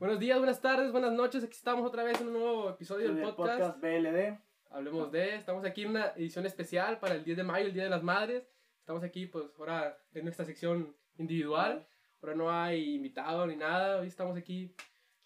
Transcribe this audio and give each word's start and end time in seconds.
Buenos 0.00 0.18
días, 0.18 0.38
buenas 0.38 0.62
tardes, 0.62 0.92
buenas 0.92 1.12
noches. 1.12 1.44
Aquí 1.44 1.52
estamos 1.52 1.86
otra 1.86 2.02
vez 2.02 2.18
en 2.22 2.28
un 2.28 2.32
nuevo 2.32 2.70
episodio 2.70 3.08
del 3.08 3.18
El 3.18 3.34
podcast. 3.34 3.78
BLD. 3.82 4.40
Hablemos 4.70 5.12
de. 5.12 5.34
Estamos 5.34 5.62
aquí 5.66 5.82
en 5.82 5.90
una 5.90 6.06
edición 6.16 6.46
especial 6.46 6.98
para 6.98 7.16
el 7.16 7.22
10 7.22 7.36
de 7.36 7.44
mayo, 7.44 7.66
el 7.66 7.74
Día 7.74 7.84
de 7.84 7.90
las 7.90 8.02
Madres. 8.02 8.48
Estamos 8.78 9.04
aquí, 9.04 9.26
pues, 9.26 9.44
ahora 9.58 9.98
en 10.14 10.24
nuestra 10.24 10.46
sección 10.46 10.96
individual. 11.18 11.86
Ahora 12.22 12.34
no 12.34 12.50
hay 12.50 12.94
invitado 12.94 13.46
ni 13.46 13.56
nada. 13.56 14.00
Hoy 14.00 14.06
estamos 14.06 14.38
aquí, 14.38 14.74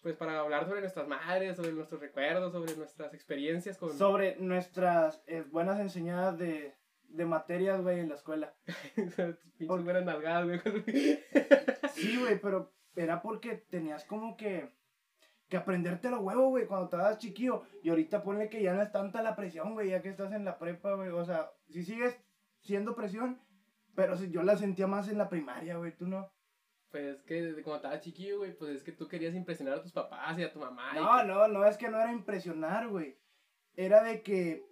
pues, 0.01 0.17
para 0.17 0.41
hablar 0.41 0.65
sobre 0.65 0.81
nuestras 0.81 1.07
madres, 1.07 1.55
sobre 1.55 1.71
nuestros 1.71 2.01
recuerdos, 2.01 2.51
sobre 2.51 2.75
nuestras 2.75 3.13
experiencias 3.13 3.77
con. 3.77 3.97
Sobre 3.97 4.35
nuestras 4.41 5.23
eh, 5.27 5.45
buenas 5.49 5.79
enseñadas 5.79 6.37
de, 6.37 6.75
de 7.07 7.25
materias, 7.25 7.81
güey, 7.81 8.01
en 8.01 8.09
la 8.09 8.15
escuela. 8.15 8.53
Pinches 9.57 9.85
buenas 9.85 10.03
nalgadas, 10.03 10.47
güey. 10.47 11.23
Sí, 11.93 12.17
güey, 12.19 12.41
pero 12.41 12.74
era 12.95 13.21
porque 13.21 13.55
tenías 13.69 14.03
como 14.05 14.37
que, 14.37 14.71
que 15.49 15.57
aprenderte 15.57 16.09
los 16.09 16.21
huevos, 16.21 16.49
güey, 16.49 16.65
cuando 16.67 16.85
estabas 16.85 17.17
chiquillo. 17.17 17.63
Y 17.83 17.89
ahorita 17.89 18.23
ponle 18.23 18.49
que 18.49 18.61
ya 18.63 18.73
no 18.73 18.81
es 18.81 18.91
tanta 18.91 19.21
la 19.21 19.35
presión, 19.35 19.73
güey, 19.73 19.89
ya 19.89 20.01
que 20.01 20.09
estás 20.09 20.31
en 20.33 20.45
la 20.45 20.57
prepa, 20.57 20.93
güey. 20.95 21.09
O 21.09 21.25
sea, 21.25 21.51
sí 21.69 21.83
sigues 21.83 22.17
siendo 22.61 22.95
presión, 22.95 23.39
pero 23.95 24.17
sí, 24.17 24.29
yo 24.31 24.43
la 24.43 24.57
sentía 24.57 24.87
más 24.87 25.07
en 25.09 25.17
la 25.17 25.29
primaria, 25.29 25.77
güey, 25.77 25.95
tú 25.95 26.07
no. 26.07 26.31
Pues 26.91 27.17
es 27.17 27.23
que 27.23 27.41
desde 27.41 27.61
cuando 27.61 27.77
estaba 27.77 27.99
chiquillo, 27.99 28.37
güey, 28.39 28.57
pues 28.57 28.71
es 28.77 28.83
que 28.83 28.91
tú 28.93 29.07
querías 29.07 29.35
impresionar 29.35 29.75
a 29.75 29.81
tus 29.81 29.91
papás 29.91 30.37
y 30.39 30.43
a 30.43 30.51
tu 30.53 30.59
mamá. 30.59 30.93
No, 30.93 31.17
que- 31.21 31.27
no, 31.27 31.47
no, 31.49 31.65
es 31.65 31.77
que 31.77 31.89
no 31.89 31.99
era 31.99 32.11
impresionar, 32.11 32.87
güey. 32.87 33.17
Era 33.75 34.01
de 34.01 34.21
que 34.21 34.63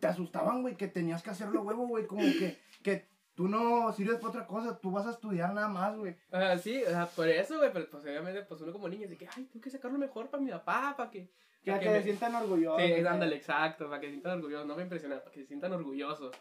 te 0.00 0.06
asustaban, 0.08 0.60
güey, 0.62 0.76
que 0.76 0.88
tenías 0.88 1.22
que 1.22 1.30
hacerlo 1.30 1.62
huevo, 1.62 1.86
güey, 1.86 2.06
como 2.06 2.20
que, 2.22 2.58
que 2.82 3.08
tú 3.34 3.48
no 3.48 3.92
sirves 3.92 4.16
para 4.16 4.28
otra 4.28 4.46
cosa, 4.46 4.78
tú 4.78 4.90
vas 4.90 5.06
a 5.06 5.10
estudiar 5.12 5.52
nada 5.54 5.68
más, 5.68 5.96
güey. 5.96 6.16
Ah, 6.30 6.56
sí, 6.58 6.82
o 6.82 6.88
sea, 6.90 7.06
por 7.06 7.28
eso, 7.28 7.58
güey, 7.58 7.72
pero 7.72 7.88
pues 7.90 8.02
obviamente, 8.04 8.42
pues 8.42 8.60
uno 8.60 8.72
como 8.72 8.88
niño, 8.88 9.08
de 9.08 9.16
que, 9.16 9.28
ay, 9.36 9.44
tengo 9.46 9.62
que 9.62 9.70
sacarlo 9.70 9.98
mejor 9.98 10.28
para 10.30 10.42
mi 10.42 10.50
papá, 10.50 10.94
para 10.96 11.10
que... 11.10 11.30
Que, 11.64 11.70
pa' 11.70 11.78
que 11.78 11.88
me- 11.90 11.98
se 11.98 12.02
sientan 12.04 12.34
orgullosos. 12.34 12.82
Sí, 12.82 13.06
ándale, 13.06 13.36
exacto, 13.36 13.86
para 13.88 14.00
que 14.00 14.06
se 14.08 14.12
sientan 14.14 14.38
orgullosos, 14.38 14.66
no 14.66 14.74
para 14.74 14.82
impresionar, 14.82 15.20
para 15.22 15.32
que 15.32 15.40
se 15.42 15.46
sientan 15.46 15.72
orgullosos. 15.72 16.34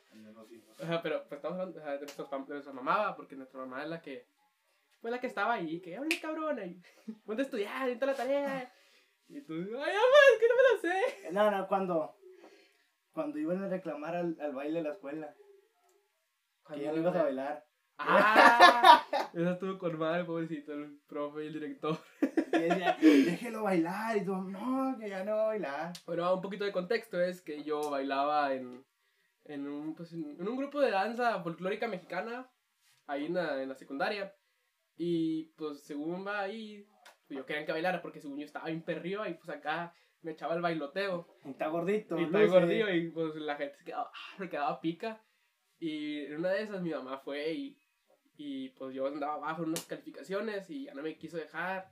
O 0.79 0.85
sea, 0.85 1.01
pero 1.03 1.19
pues 1.29 1.37
estamos 1.37 1.59
hablando 1.59 1.79
o 1.79 1.83
sea, 1.83 1.91
de, 1.93 1.99
nuestros 1.99 2.27
pam- 2.27 2.45
de 2.47 2.53
nuestra 2.55 2.73
mamá, 2.73 3.15
porque 3.15 3.35
nuestra 3.35 3.59
mamá 3.59 3.83
es 3.83 3.89
la 3.89 4.01
que, 4.01 4.25
fue 4.99 5.11
la 5.11 5.19
que 5.19 5.27
estaba 5.27 5.53
ahí, 5.53 5.79
que, 5.79 5.95
hable 5.95 6.19
cabrona, 6.19 6.63
ponte 7.25 7.43
a 7.43 7.45
estudiar, 7.45 7.93
toda 7.95 8.07
la 8.13 8.17
tarea. 8.17 8.73
Y 9.29 9.41
tú, 9.41 9.53
ay, 9.53 9.69
mamá, 9.69 10.19
es 10.33 10.39
que 10.39 10.47
no 10.47 10.55
me 10.55 10.63
lo 10.73 10.81
sé. 10.81 11.31
No, 11.33 11.51
no, 11.51 11.67
cuando, 11.67 12.15
cuando 13.13 13.37
iban 13.37 13.63
a 13.63 13.67
reclamar 13.69 14.15
al, 14.15 14.35
al 14.41 14.53
baile 14.53 14.79
de 14.79 14.83
la 14.89 14.93
escuela, 14.95 15.33
que 16.73 16.81
ya 16.81 16.91
no 16.91 16.97
ibas 16.97 17.15
a 17.15 17.23
bailar. 17.23 17.65
Ah, 17.97 19.05
eso 19.33 19.51
estuvo 19.51 19.77
con 19.77 19.97
madre, 19.99 20.23
pobrecito, 20.23 20.73
el 20.73 20.99
profe 21.07 21.43
y 21.43 21.47
el 21.47 21.53
director. 21.53 21.97
Y 22.21 22.59
decía, 22.59 22.97
déjelo 23.01 23.63
bailar, 23.63 24.17
y 24.17 24.25
tú, 24.25 24.35
no, 24.35 24.97
que 24.99 25.09
ya 25.09 25.23
no 25.23 25.35
va 25.35 25.43
a 25.43 25.47
bailar. 25.47 25.93
Bueno, 26.05 26.33
un 26.33 26.41
poquito 26.41 26.65
de 26.65 26.71
contexto 26.71 27.21
es 27.21 27.41
que 27.41 27.63
yo 27.63 27.89
bailaba 27.89 28.53
en, 28.53 28.83
en, 29.45 29.67
un, 29.67 29.95
pues, 29.95 30.13
en, 30.13 30.47
un 30.47 30.57
grupo 30.57 30.79
de 30.79 30.91
danza 30.91 31.41
folclórica 31.43 31.87
mexicana, 31.87 32.49
ahí 33.07 33.25
en 33.25 33.35
la, 33.35 33.61
en 33.61 33.69
la 33.69 33.75
secundaria. 33.75 34.33
Y 34.97 35.45
pues 35.55 35.83
según 35.83 36.25
va 36.25 36.41
ahí, 36.41 36.87
pues, 37.27 37.37
yo 37.37 37.45
querían 37.45 37.65
que 37.65 37.71
bailara 37.71 38.01
porque 38.01 38.19
según 38.19 38.39
yo 38.39 38.45
estaba 38.45 38.67
bien 38.67 38.83
perrío 38.83 39.25
y 39.25 39.33
pues 39.35 39.49
acá 39.49 39.93
me 40.21 40.31
echaba 40.31 40.55
el 40.55 40.61
bailoteo. 40.61 41.27
Está 41.45 41.67
gordito. 41.67 42.19
y 42.19 42.23
está 42.23 42.39
luce. 42.39 42.51
gordillo 42.51 42.93
y 42.93 43.09
pues 43.09 43.35
la 43.35 43.55
gente 43.55 43.77
se 43.77 43.83
quedaba, 43.83 44.11
ah, 44.13 44.37
se 44.37 44.49
quedaba 44.49 44.81
pica. 44.81 45.21
Y 45.81 46.19
en 46.25 46.37
una 46.37 46.49
de 46.51 46.61
esas 46.61 46.81
mi 46.83 46.91
mamá 46.91 47.17
fue 47.17 47.51
y, 47.51 47.77
y 48.37 48.69
pues 48.69 48.93
yo 48.93 49.07
andaba 49.07 49.33
abajo 49.33 49.63
en 49.63 49.69
unas 49.69 49.85
calificaciones 49.85 50.69
y 50.69 50.85
ya 50.85 50.93
no 50.93 51.01
me 51.01 51.17
quiso 51.17 51.37
dejar. 51.37 51.91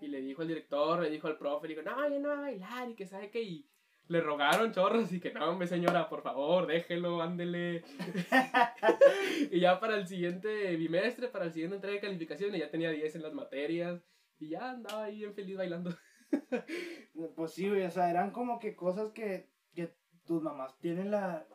Y 0.00 0.08
le 0.08 0.20
dijo 0.20 0.42
al 0.42 0.48
director, 0.48 1.00
le 1.00 1.08
dijo 1.08 1.28
al 1.28 1.38
profe, 1.38 1.68
le 1.68 1.76
dijo, 1.76 1.88
no, 1.88 2.08
ya 2.08 2.18
no 2.18 2.28
va 2.30 2.38
a 2.38 2.40
bailar 2.40 2.90
y 2.90 2.94
que 2.96 3.06
sabe 3.06 3.30
qué. 3.30 3.42
Y 3.42 3.70
le 4.08 4.20
rogaron 4.20 4.72
chorros 4.72 5.12
y 5.12 5.20
que 5.20 5.32
no, 5.32 5.50
hombre 5.50 5.68
señora, 5.68 6.08
por 6.08 6.22
favor, 6.22 6.66
déjelo, 6.66 7.22
ándele. 7.22 7.84
y 9.52 9.60
ya 9.60 9.78
para 9.78 9.96
el 9.96 10.08
siguiente 10.08 10.74
bimestre, 10.74 11.28
para 11.28 11.44
el 11.44 11.52
siguiente 11.52 11.76
entrega 11.76 11.94
de 11.94 12.00
calificaciones, 12.00 12.60
ya 12.60 12.70
tenía 12.70 12.90
10 12.90 13.14
en 13.14 13.22
las 13.22 13.34
materias. 13.34 14.02
Y 14.40 14.48
ya 14.48 14.70
andaba 14.70 15.04
ahí 15.04 15.18
bien 15.18 15.34
feliz 15.34 15.56
bailando. 15.56 15.96
Pues 17.34 17.52
sí, 17.52 17.68
o 17.68 17.90
sea, 17.90 18.10
eran 18.10 18.30
como 18.30 18.58
que 18.58 18.76
cosas 18.76 19.10
que, 19.12 19.48
que 19.74 19.94
tus 20.24 20.42
mamás 20.42 20.78
tienen 20.78 21.10
la... 21.10 21.46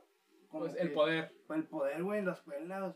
como 0.53 0.66
Pues 0.66 0.75
el 0.80 0.90
que- 0.90 0.94
poder. 0.94 1.31
El 1.50 1.64
poder, 1.66 2.03
güey, 2.03 2.19
en 2.19 2.25
la 2.28 2.31
escuela. 2.34 2.96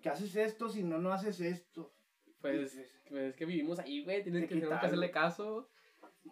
Que 0.00 0.08
haces 0.08 0.34
esto, 0.36 0.68
si 0.68 0.82
no, 0.84 0.98
no 0.98 1.12
haces 1.12 1.40
esto. 1.40 1.92
Pues, 2.40 2.72
Dices, 2.72 2.90
pues 3.08 3.22
es 3.30 3.36
que 3.36 3.44
vivimos 3.44 3.78
ahí, 3.78 4.04
güey. 4.04 4.22
Tienes 4.22 4.48
que, 4.48 4.64
hacerle 4.64 5.10
caso. 5.10 5.68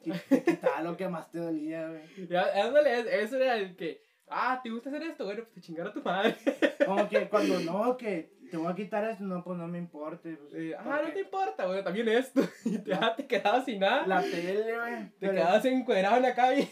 Quitaba 0.02 0.82
lo 0.82 0.96
que 0.96 1.08
más 1.08 1.30
te 1.30 1.38
dolía, 1.38 1.88
güey. 1.88 2.36
Ándale, 2.54 3.00
es- 3.00 3.06
eso 3.06 3.36
era 3.36 3.56
el 3.56 3.76
que. 3.76 4.00
Ah, 4.28 4.60
¿te 4.62 4.70
gusta 4.70 4.88
hacer 4.88 5.02
esto? 5.02 5.24
Bueno, 5.24 5.42
pues 5.42 5.54
te 5.54 5.60
chingar 5.60 5.88
a 5.88 5.92
tu 5.92 6.00
madre. 6.02 6.36
Como 6.86 7.08
que 7.08 7.28
cuando 7.30 7.58
no, 7.60 7.96
que 7.96 8.32
te 8.50 8.56
voy 8.56 8.70
a 8.72 8.74
quitar 8.74 9.04
esto, 9.04 9.24
no, 9.24 9.42
pues 9.42 9.58
no 9.58 9.66
me 9.66 9.78
importa. 9.78 10.22
pues, 10.22 10.54
Eh, 10.54 10.74
ah, 10.78 11.00
no 11.04 11.12
te 11.12 11.20
importa, 11.20 11.66
güey, 11.66 11.82
también 11.82 12.08
esto. 12.08 12.40
Y 12.64 12.78
te, 12.78 12.94
ah, 12.94 13.14
te 13.16 13.26
quedabas 13.26 13.64
sin 13.64 13.80
nada. 13.80 14.06
La 14.06 14.22
tele, 14.22 14.62
güey. 14.78 15.04
te 15.08 15.12
pero 15.18 15.32
quedabas 15.32 15.64
encuadrado 15.64 16.16
en 16.16 16.22
la 16.22 16.34
calle. 16.34 16.68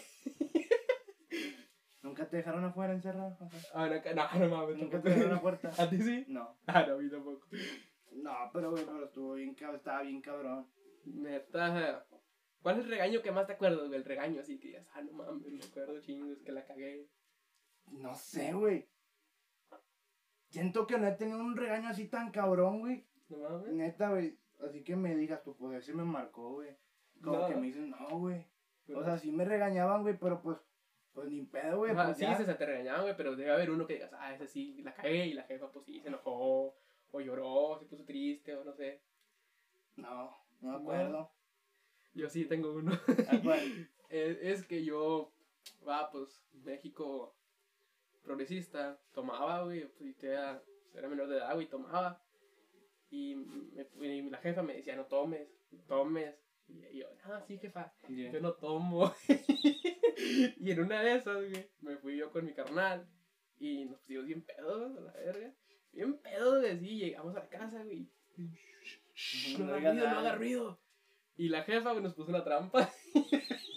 Nunca 2.20 2.30
te 2.32 2.36
dejaron 2.36 2.64
afuera 2.64 2.92
encerrado. 2.92 3.34
Ah, 3.72 3.88
no, 3.88 4.38
no, 4.38 4.46
no 4.48 4.56
mames. 4.56 4.76
Nunca 4.76 5.00
te 5.00 5.08
dejaron 5.08 5.38
a 5.38 5.40
puerta. 5.40 5.70
¿A 5.78 5.88
ti 5.88 6.02
sí? 6.02 6.24
No. 6.28 6.54
Ah, 6.66 6.84
no, 6.86 6.94
a 6.94 6.98
mí 6.98 7.08
tampoco. 7.08 7.46
No, 8.12 8.32
pero 8.52 8.72
güey, 8.72 8.84
pero 8.84 9.04
estuvo 9.06 9.32
bien 9.34 9.54
cabrón, 9.54 9.76
estaba 9.76 10.02
bien 10.02 10.20
cabrón. 10.20 10.66
Neta. 11.06 12.04
¿Cuál 12.60 12.78
es 12.78 12.84
el 12.84 12.90
regaño 12.90 13.22
que 13.22 13.32
más 13.32 13.46
te 13.46 13.54
acuerdas, 13.54 13.86
güey? 13.88 13.94
El 13.94 14.04
regaño 14.04 14.38
así 14.42 14.58
que 14.58 14.68
digas, 14.68 14.86
ah, 14.92 15.00
no 15.00 15.12
mames, 15.12 15.50
me 15.50 15.64
acuerdo 15.64 15.98
chingos 16.02 16.42
que 16.42 16.52
la 16.52 16.66
cagué. 16.66 17.08
No 17.90 18.14
sé, 18.14 18.52
güey. 18.52 18.86
Siento 20.50 20.86
que 20.86 20.98
no 20.98 21.06
he 21.06 21.12
tenido 21.12 21.38
un 21.38 21.56
regaño 21.56 21.88
así 21.88 22.06
tan 22.08 22.30
cabrón, 22.32 22.80
güey. 22.80 23.06
No 23.30 23.38
mames. 23.38 23.72
Neta, 23.72 24.10
güey. 24.10 24.38
Así 24.62 24.84
que 24.84 24.94
me 24.94 25.16
digas, 25.16 25.42
tu 25.42 25.56
poder 25.56 25.82
se 25.82 25.94
me 25.94 26.04
marcó, 26.04 26.52
güey. 26.52 26.76
Como 27.22 27.38
No. 27.38 27.48
que 27.48 27.54
me 27.54 27.68
dicen, 27.68 27.88
no, 27.88 28.18
güey. 28.18 28.44
O 28.94 29.02
sea, 29.04 29.16
sí 29.16 29.32
me 29.32 29.46
regañaban, 29.46 30.02
güey, 30.02 30.18
pero 30.18 30.42
pues, 30.42 30.58
pues 31.20 31.30
ni 31.32 31.42
pedo, 31.42 31.76
güey. 31.78 31.92
Pues 31.94 32.16
sí, 32.16 32.22
ya. 32.22 32.34
se, 32.34 32.44
te 32.54 32.66
regañaban, 32.66 33.02
güey, 33.02 33.14
pero 33.14 33.36
debe 33.36 33.50
haber 33.50 33.70
uno 33.70 33.86
que 33.86 33.94
digas, 33.94 34.10
ah, 34.14 34.34
ese 34.34 34.46
sí, 34.48 34.80
la 34.82 34.94
cagué 34.94 35.26
y 35.26 35.34
la 35.34 35.42
jefa, 35.42 35.70
pues 35.70 35.84
sí, 35.84 36.00
se 36.00 36.08
enojó, 36.08 36.74
o 37.12 37.20
lloró, 37.20 37.78
se 37.78 37.84
puso 37.84 38.04
triste, 38.04 38.56
o 38.56 38.64
no 38.64 38.72
sé. 38.72 39.02
No, 39.96 40.34
no 40.62 40.70
me 40.70 40.76
acuerdo. 40.76 41.30
Yo 42.14 42.30
sí 42.30 42.46
tengo 42.46 42.72
uno. 42.72 42.92
Es, 44.08 44.38
es 44.40 44.66
que 44.66 44.82
yo, 44.82 45.30
va, 45.86 46.10
pues, 46.10 46.42
México 46.64 47.36
progresista, 48.24 48.98
tomaba, 49.12 49.62
güey, 49.64 49.86
pues, 49.86 50.10
y 50.10 50.14
todavía 50.14 50.62
era 50.94 51.08
menor 51.08 51.28
de 51.28 51.36
edad, 51.36 51.54
güey, 51.54 51.66
tomaba. 51.68 52.20
Y, 53.10 53.34
me- 53.36 54.06
y 54.16 54.22
la 54.30 54.38
jefa 54.38 54.62
me 54.62 54.74
decía, 54.74 54.96
no 54.96 55.04
tomes, 55.04 55.48
no 55.70 55.80
tomes. 55.84 56.34
Y 56.92 56.98
yo, 56.98 57.06
ah, 57.24 57.42
sí, 57.46 57.58
jefa, 57.58 57.92
Yeah. 58.08 58.32
yo 58.32 58.40
no 58.40 58.52
tomo. 58.54 59.12
y 60.58 60.70
en 60.70 60.80
una 60.80 61.02
de 61.02 61.16
esas, 61.16 61.36
güey, 61.36 61.66
me 61.80 61.96
fui 61.96 62.16
yo 62.16 62.30
con 62.30 62.44
mi 62.44 62.52
carnal 62.52 63.06
y 63.58 63.84
nos 63.84 63.98
pusimos 64.00 64.26
bien 64.26 64.42
pedos 64.42 64.96
a 64.96 65.00
la 65.00 65.12
verga. 65.12 65.54
Bien 65.92 66.18
pedos, 66.18 66.60
güey, 66.60 66.78
sí, 66.78 66.96
llegamos 66.98 67.36
a 67.36 67.40
la 67.40 67.48
casa, 67.48 67.82
güey. 67.84 68.08
No 69.58 69.66
No 69.66 69.74
haga 69.74 69.92
ruido, 69.92 70.08
no 70.08 70.18
haga 70.18 70.34
ruido. 70.36 70.80
Y 71.36 71.48
la 71.48 71.62
jefa, 71.62 71.90
güey, 71.92 72.02
nos 72.02 72.14
puso 72.14 72.30
una 72.30 72.44
trampa. 72.44 72.90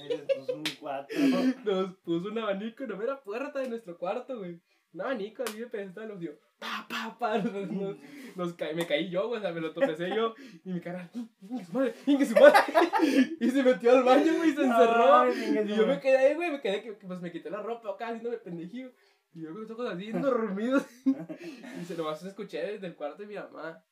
Eres 0.06 0.24
pues, 0.36 0.50
un 0.50 0.64
cuatro. 0.80 1.18
Nos 1.66 1.96
puso 2.00 2.28
un 2.28 2.38
abanico 2.38 2.84
en 2.84 2.90
la 2.90 2.96
mera 2.98 3.24
puerta 3.24 3.60
de 3.60 3.70
nuestro 3.70 3.98
cuarto, 3.98 4.38
güey. 4.38 4.60
Un 4.94 5.02
abanico 5.02 5.44
así 5.44 5.60
de 5.60 5.68
pedestal, 5.68 6.08
nos 6.08 6.20
dio 6.20 6.38
pa, 6.60 6.86
pa, 6.88 7.18
pa. 7.20 7.38
Nos, 7.40 7.70
nos- 7.72 7.98
nos 8.36 8.54
caí- 8.54 8.74
me 8.76 8.86
caí 8.88 9.10
yo, 9.10 9.28
güey, 9.28 9.40
o 9.40 9.42
sea, 9.42 9.52
me 9.52 9.60
lo 9.62 9.74
tropecé 9.74 10.10
yo. 10.16 10.34
Y 10.64 10.72
mi 10.72 10.80
cara, 10.82 11.10
¡ingue 11.42 11.66
su 11.66 11.74
madre! 11.74 11.94
¡ingue 12.06 12.26
su 12.26 12.34
madre! 12.36 12.58
Y 13.40 13.50
se 13.50 13.64
metió 13.64 13.92
al 13.92 14.04
baño, 14.04 14.34
güey, 14.38 14.52
y 14.52 14.54
se 14.56 14.64
encerró. 14.64 15.34
Y 15.34 15.68
yo 15.76 15.88
me 15.88 16.00
quedé 16.00 16.18
ahí, 16.18 16.36
güey, 16.36 16.52
me 16.52 16.62
quedé 16.62 16.82
que, 16.82 16.94
pues 16.94 17.20
me 17.22 17.32
quité 17.32 17.50
la 17.50 17.62
ropa 17.62 17.90
acá 17.92 18.08
haciéndome 18.08 18.38
pendejío. 18.38 18.92
Y 19.34 19.42
yo 19.42 19.52
con 19.52 19.62
los 19.64 19.72
ojos 19.72 19.92
así 19.94 20.12
dormidos. 20.12 20.86
Y 21.82 21.86
se 21.86 21.98
nomás 21.98 22.24
escuché 22.24 22.60
desde 22.64 22.88
el 22.88 22.96
cuarto 22.96 23.24
de 23.24 23.28
mi 23.28 23.36
mamá. 23.36 23.84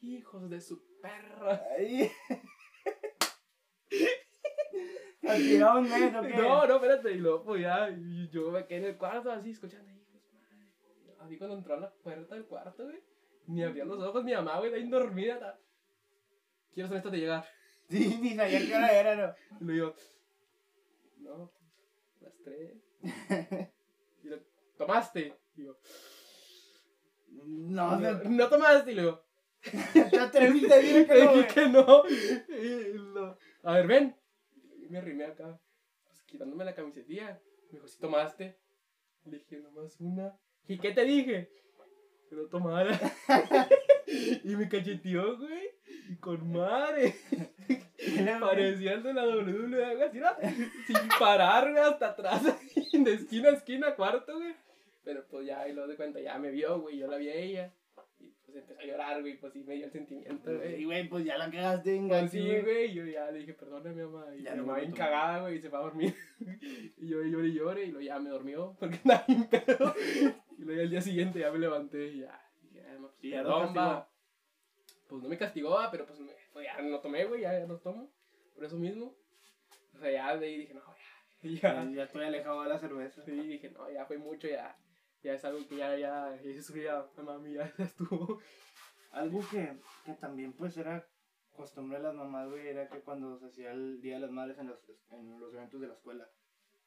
Hijos 0.00 0.48
de 0.50 0.60
su 0.60 0.82
perra. 1.02 1.62
Ay. 1.76 2.10
¿Castigaron 5.22 5.84
un 5.84 5.90
mes 5.90 6.14
o 6.14 6.22
qué? 6.22 6.34
No, 6.36 6.66
no, 6.66 6.74
espérate. 6.76 7.12
Y 7.12 7.18
luego, 7.18 7.42
pues 7.44 7.62
ya, 7.62 7.90
y 7.90 8.28
yo 8.30 8.50
me 8.50 8.66
quedé 8.66 8.78
en 8.78 8.84
el 8.86 8.96
cuarto 8.96 9.30
así, 9.30 9.50
escuchando. 9.50 9.90
Madre. 11.20 11.26
Así 11.26 11.38
cuando 11.38 11.56
entró 11.56 11.74
a 11.74 11.80
la 11.80 11.90
puerta 11.92 12.34
del 12.34 12.46
cuarto, 12.46 12.84
güey. 12.84 13.02
Ni 13.46 13.62
abría 13.62 13.84
los 13.84 14.00
ojos 14.00 14.24
mi 14.24 14.32
mamá, 14.32 14.58
güey, 14.58 14.72
ahí 14.74 14.88
dormida. 14.88 15.38
ta- 15.38 15.58
Quiero 16.72 16.88
ser 16.88 16.98
esto 16.98 17.10
de 17.10 17.18
llegar. 17.18 17.44
Sí, 17.90 18.18
ni 18.22 18.36
sabía 18.36 18.60
qué 18.60 18.76
hora 18.76 18.92
era, 18.92 19.16
¿no? 19.16 19.34
Y 19.60 19.64
le 19.64 19.72
digo, 19.72 19.94
no, 21.18 21.52
las 22.20 22.32
tres. 22.44 22.78
Y 24.22 24.28
lo, 24.28 24.38
¿tomaste? 24.78 25.36
Y 25.56 25.64
yo, 25.64 25.76
No, 27.32 27.96
no, 27.98 28.12
no, 28.12 28.30
no 28.30 28.48
tomaste. 28.48 28.92
Y 28.92 28.94
le 28.94 29.02
digo, 29.02 29.24
te 30.10 30.18
atreviste 30.20 30.72
a 30.72 30.76
decir 30.76 31.06
que 31.08 31.24
no, 31.24 31.46
que 31.52 31.68
no. 31.68 32.04
Y 32.56 32.92
lo, 32.92 33.36
a 33.64 33.72
ver, 33.74 33.86
ven. 33.88 34.16
Y 34.82 34.88
me 34.88 34.98
arrimé 34.98 35.24
acá, 35.24 35.58
pues 36.06 36.22
quitándome 36.22 36.64
la 36.64 36.74
camisetilla. 36.76 37.40
Me 37.66 37.72
dijo, 37.72 37.88
si 37.88 37.98
tomaste. 37.98 38.56
Le 39.24 39.38
dije, 39.38 39.58
nomás 39.58 39.98
una. 40.00 40.38
¿Y 40.68 40.78
qué 40.78 40.92
te 40.92 41.04
dije? 41.04 41.50
Que 42.28 42.36
no 42.36 42.46
tomara. 42.46 42.98
y 44.44 44.56
me 44.56 44.68
cacheteó, 44.68 45.36
güey. 45.36 45.70
Y 46.10 46.16
con 46.16 46.52
madre. 46.52 47.14
Parecía 48.40 48.92
el 48.94 49.02
de 49.02 49.14
la 49.14 49.26
WWE, 49.26 49.84
algo 49.84 50.04
así, 50.04 50.18
¿no? 50.18 50.28
Sin 50.86 51.08
parar, 51.18 51.70
güey, 51.70 51.82
hasta 51.82 52.08
atrás. 52.08 52.42
De 52.92 53.14
esquina 53.14 53.50
a 53.50 53.52
esquina, 53.52 53.94
cuarto, 53.94 54.36
güey. 54.36 54.54
Pero 55.04 55.26
pues 55.28 55.46
ya, 55.46 55.66
y 55.68 55.72
luego 55.72 55.88
de 55.88 55.96
cuenta, 55.96 56.20
ya 56.20 56.38
me 56.38 56.50
vio, 56.50 56.80
güey. 56.80 56.98
Yo 56.98 57.06
la 57.06 57.16
vi 57.16 57.28
a 57.28 57.34
ella. 57.34 57.74
Y 58.18 58.30
pues 58.44 58.56
empezó 58.56 58.80
a 58.80 58.84
llorar, 58.84 59.20
güey. 59.20 59.38
Pues 59.38 59.52
sí 59.52 59.64
me 59.64 59.74
dio 59.74 59.86
el 59.86 59.92
sentimiento, 59.92 60.54
güey. 60.54 60.82
Y 60.82 60.84
güey, 60.84 61.08
pues 61.08 61.24
ya 61.24 61.38
la 61.38 61.50
cagaste 61.50 61.96
en 61.96 62.08
Pues 62.08 62.30
sí, 62.30 62.58
güey, 62.62 62.92
yo 62.92 63.06
ya 63.06 63.30
le 63.30 63.40
dije, 63.40 63.54
perdóname, 63.54 64.04
mamá. 64.04 64.26
Y 64.36 64.42
Ya 64.42 64.52
mi 64.52 64.58
no 64.58 64.66
mamá 64.66 64.78
bien 64.78 64.90
lo 64.90 64.96
cagada, 64.96 65.40
güey, 65.42 65.56
y 65.56 65.60
se 65.60 65.70
fue 65.70 65.78
a 65.78 65.82
dormir. 65.82 66.14
y 66.98 67.08
yo 67.08 67.22
lloré 67.22 67.48
y 67.48 67.54
lloré, 67.54 67.84
y 67.84 67.90
luego 67.90 68.06
ya 68.06 68.18
me 68.18 68.30
dormió, 68.30 68.76
porque 68.78 68.98
andaba 69.04 69.24
bien 69.26 69.44
pedo. 69.48 69.94
Y 70.60 70.64
luego 70.64 70.76
ya 70.78 70.84
al 70.84 70.90
día 70.90 71.00
siguiente 71.00 71.38
ya 71.38 71.50
me 71.50 71.58
levanté 71.58 72.08
y 72.08 72.20
ya. 72.20 72.38
"Ay, 72.86 72.98
ma, 72.98 73.08
pues, 73.08 73.24
Y 73.24 73.30
ya 73.30 73.42
no 73.42 73.72
perdón. 73.72 74.04
Pues 75.08 75.22
no 75.22 75.28
me 75.30 75.38
castigó, 75.38 75.78
pero 75.90 76.04
pues, 76.06 76.20
me, 76.20 76.32
pues 76.52 76.66
ya 76.66 76.80
no 76.82 77.00
tomé, 77.00 77.24
güey, 77.24 77.40
ya, 77.40 77.58
ya 77.58 77.66
no 77.66 77.78
tomo. 77.78 78.12
Por 78.54 78.64
eso 78.64 78.76
mismo. 78.76 79.16
O 79.94 79.98
sea, 79.98 80.10
ya 80.10 80.36
de 80.36 80.46
ahí 80.46 80.58
dije, 80.58 80.74
no, 80.74 80.82
ya. 80.82 80.94
Ya, 81.42 81.84
ya. 81.84 81.90
ya 81.90 82.02
estoy 82.04 82.24
alejado 82.26 82.62
de 82.62 82.68
la 82.68 82.78
cerveza. 82.78 83.22
Sí, 83.24 83.30
dije, 83.32 83.70
no, 83.70 83.90
ya 83.90 84.04
fue 84.04 84.18
mucho, 84.18 84.46
ya. 84.48 84.76
Ya 85.22 85.32
es 85.32 85.44
algo 85.46 85.66
que 85.66 85.76
ya, 85.76 85.96
ya, 85.96 86.36
ya 86.36 86.52
se 86.52 86.62
subía, 86.62 87.06
mami, 87.16 87.54
ya, 87.54 87.72
ya 87.78 87.84
estuvo. 87.84 88.38
Algo 89.12 89.40
que, 89.50 89.78
que 90.04 90.12
también 90.12 90.52
pues 90.52 90.76
era 90.76 91.06
costumbre 91.56 91.98
de 91.98 92.04
las 92.04 92.14
mamás, 92.14 92.48
güey, 92.50 92.68
era 92.68 92.88
que 92.88 93.00
cuando 93.00 93.38
se 93.38 93.46
hacía 93.46 93.72
el 93.72 94.00
Día 94.02 94.14
de 94.16 94.20
las 94.20 94.30
Madres 94.30 94.58
en 94.58 94.68
los, 94.68 94.78
en 95.10 95.40
los 95.40 95.52
eventos 95.54 95.80
de 95.80 95.88
la 95.88 95.94
escuela. 95.94 96.28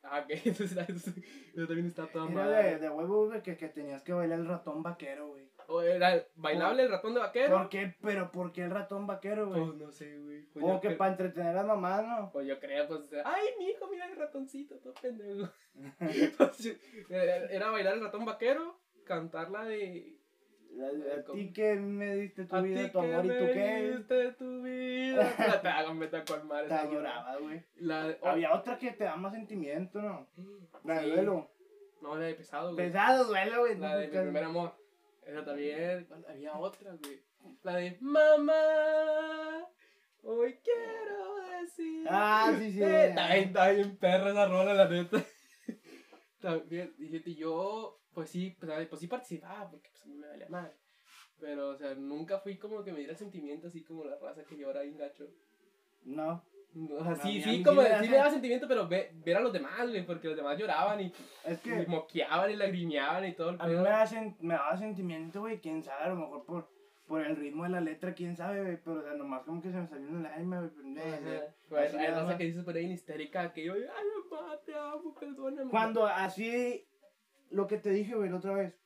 Ah, 0.03 0.19
ok, 0.19 0.29
entonces 0.45 0.71
era- 0.73 0.83
eso, 0.83 1.11
eso 1.55 1.65
también 1.67 1.87
está 1.87 2.05
toda 2.07 2.25
Era 2.25 2.33
madre. 2.43 2.63
de, 2.71 2.79
de 2.79 2.89
huevo, 2.89 3.27
güey, 3.27 3.41
que, 3.41 3.55
que 3.57 3.69
tenías 3.69 4.03
que 4.03 4.11
bailar 4.13 4.39
el 4.39 4.47
ratón 4.47 4.83
vaquero, 4.83 5.29
güey. 5.29 5.47
¿O 5.67 5.81
era 5.81 6.21
bailable 6.35 6.83
el 6.83 6.89
ratón 6.89 7.13
de 7.13 7.21
vaquero? 7.21 7.57
¿Por 7.57 7.69
qué? 7.69 7.95
Pero 8.01 8.29
¿por 8.31 8.51
qué 8.51 8.63
el 8.63 8.71
ratón 8.71 9.07
vaquero, 9.07 9.47
güey? 9.47 9.65
Pues 9.65 9.75
no 9.77 9.91
sé, 9.93 10.19
güey. 10.19 10.41
Pues 10.47 10.61
Como 10.61 10.81
que 10.81 10.91
para 10.91 11.11
entretener 11.11 11.51
a 11.51 11.53
las 11.53 11.65
mamás, 11.65 12.05
¿no? 12.05 12.31
Pues 12.33 12.45
yo 12.47 12.59
creo, 12.59 12.85
pues, 12.87 13.09
ay, 13.23 13.45
mi 13.57 13.69
hijo, 13.69 13.87
mira 13.87 14.05
el 14.09 14.17
ratoncito, 14.17 14.75
todo 14.79 14.93
pendejo. 14.95 15.49
Pues, 16.37 16.77
era 17.09 17.45
era 17.49 17.71
bailar 17.71 17.93
el 17.95 18.01
ratón 18.01 18.25
vaquero, 18.25 18.77
cantar 19.05 19.49
la 19.51 19.63
de... 19.63 20.19
A, 20.81 21.19
a 21.19 21.33
ti 21.33 21.53
que 21.53 21.75
me 21.75 22.15
diste 22.15 22.45
tu 22.45 22.55
A 22.55 22.61
vida, 22.61 22.91
tu 22.91 22.99
amor 22.99 23.25
y 23.25 23.29
tu 23.29 23.45
qué. 23.53 23.93
diste 23.97 24.31
tu 24.33 24.61
vida. 24.63 25.33
La 25.47 25.61
te 25.61 25.67
hago 25.67 25.93
meter 25.93 26.23
con 26.25 26.47
madre. 26.47 26.67
Te 26.67 26.91
lloraba, 26.91 27.37
güey. 27.37 27.63
La. 27.75 28.17
Había 28.23 28.53
otra 28.53 28.77
que 28.77 28.91
te 28.91 29.03
da 29.03 29.15
más 29.15 29.33
sentimiento, 29.33 30.01
¿no? 30.01 30.27
La 30.83 31.01
de 31.01 31.09
duelo. 31.11 31.49
No, 32.01 32.15
la 32.17 32.25
de 32.25 32.33
pesado, 32.35 32.73
güey. 32.73 32.87
Pesado 32.87 33.25
duelo, 33.25 33.59
güey. 33.61 33.77
La 33.77 33.97
de 33.97 34.07
mi 34.07 34.17
primer 34.17 34.43
amor. 34.43 34.75
Esa 35.25 35.45
también. 35.45 36.07
Había 36.27 36.53
otra, 36.57 36.91
güey. 37.03 37.21
La 37.63 37.75
de 37.75 37.97
Mamá. 38.01 39.67
Hoy 40.23 40.57
quiero 40.63 41.35
decir. 41.61 42.07
Ah, 42.09 42.53
sí, 42.57 42.71
sí. 42.71 42.81
Eh, 42.83 43.07
Está 43.09 43.27
bien, 43.33 43.43
está 43.47 43.69
bien 43.69 43.97
perra 43.97 44.31
esa 44.31 44.47
rola, 44.47 44.73
la 44.73 44.87
neta. 44.89 45.17
También, 46.43 46.93
fíjate, 46.97 47.33
yo, 47.35 47.99
pues 48.13 48.29
sí, 48.29 48.55
pues, 48.59 48.87
pues 48.89 48.99
sí 48.99 49.07
participaba, 49.07 49.69
porque 49.71 49.89
pues 49.89 50.03
a 50.03 50.07
mí 50.07 50.15
me 50.15 50.27
valía 50.27 50.49
madre. 50.49 50.73
Pero, 51.39 51.69
o 51.69 51.77
sea, 51.77 51.95
nunca 51.95 52.39
fui 52.39 52.57
como 52.57 52.83
que 52.83 52.91
me 52.91 52.99
diera 52.99 53.15
sentimiento 53.15 53.67
así 53.67 53.81
como 53.83 54.03
la 54.03 54.17
raza 54.19 54.43
que 54.43 54.57
llora 54.57 54.81
bien 54.81 54.97
gacho. 54.97 55.25
No. 56.03 56.43
O 56.97 57.03
sea, 57.03 57.15
sí, 57.15 57.27
mí- 57.33 57.39
a 57.39 57.43
sí, 57.43 57.49
mí 57.49 57.57
sí 57.57 57.63
como 57.63 57.81
me 57.81 57.99
sí 58.03 58.09
me 58.09 58.17
daba 58.17 58.29
sentimiento, 58.31 58.67
pero 58.67 58.87
ve- 58.87 59.11
ver 59.23 59.37
a 59.37 59.41
los 59.41 59.53
demás, 59.53 59.87
güey, 59.89 60.05
porque 60.05 60.27
los 60.27 60.35
demás 60.35 60.57
lloraban 60.57 60.99
y, 61.01 61.13
Es 61.45 61.59
y 61.59 61.69
que 61.69 61.85
moqueaban 61.87 62.49
y 62.51 62.55
lagrimeaban 62.55 63.25
y 63.25 63.33
todo 63.35 63.51
el 63.51 63.61
a 63.61 63.65
mí 63.67 63.73
pedo. 63.73 63.83
me, 63.83 63.89
da 63.89 64.05
sen- 64.05 64.35
me 64.39 64.53
daba 64.55 64.75
sentimiento, 64.75 65.39
güey. 65.41 65.59
Quién 65.61 65.81
sabe, 65.83 66.03
a 66.05 66.09
lo 66.09 66.15
mejor 66.15 66.45
por, 66.45 66.69
por 67.07 67.21
el 67.21 67.35
ritmo 67.35 67.63
de 67.63 67.69
la 67.69 67.81
letra, 67.81 68.13
quién 68.13 68.35
sabe, 68.35 68.61
güey. 68.61 68.77
Pero, 68.83 68.99
o 68.99 69.03
sea, 69.03 69.13
nomás 69.13 69.43
como 69.43 69.61
que 69.61 69.71
se 69.71 69.77
me 69.77 69.87
salió 69.87 70.09
el 70.09 70.25
alma, 70.25 70.59
güey. 70.59 70.95
pero, 71.69 71.99
hay 71.99 72.07
raza 72.07 72.37
que 72.37 72.45
dice 72.45 72.63
por 72.63 72.75
ahí 72.75 72.85
en 72.85 72.91
histérica 72.91 73.53
que 73.53 73.65
yo, 73.65 73.73
ay, 73.73 74.05
mamá, 74.31 74.59
te 74.65 74.73
amo, 74.73 75.13
perdóname. 75.13 75.69
Cuando 75.69 76.05
así, 76.05 76.87
lo 77.49 77.67
que 77.67 77.77
te 77.77 77.91
dije, 77.91 78.15
güey, 78.15 78.29
la 78.29 78.37
otra 78.37 78.53
vez, 78.53 78.79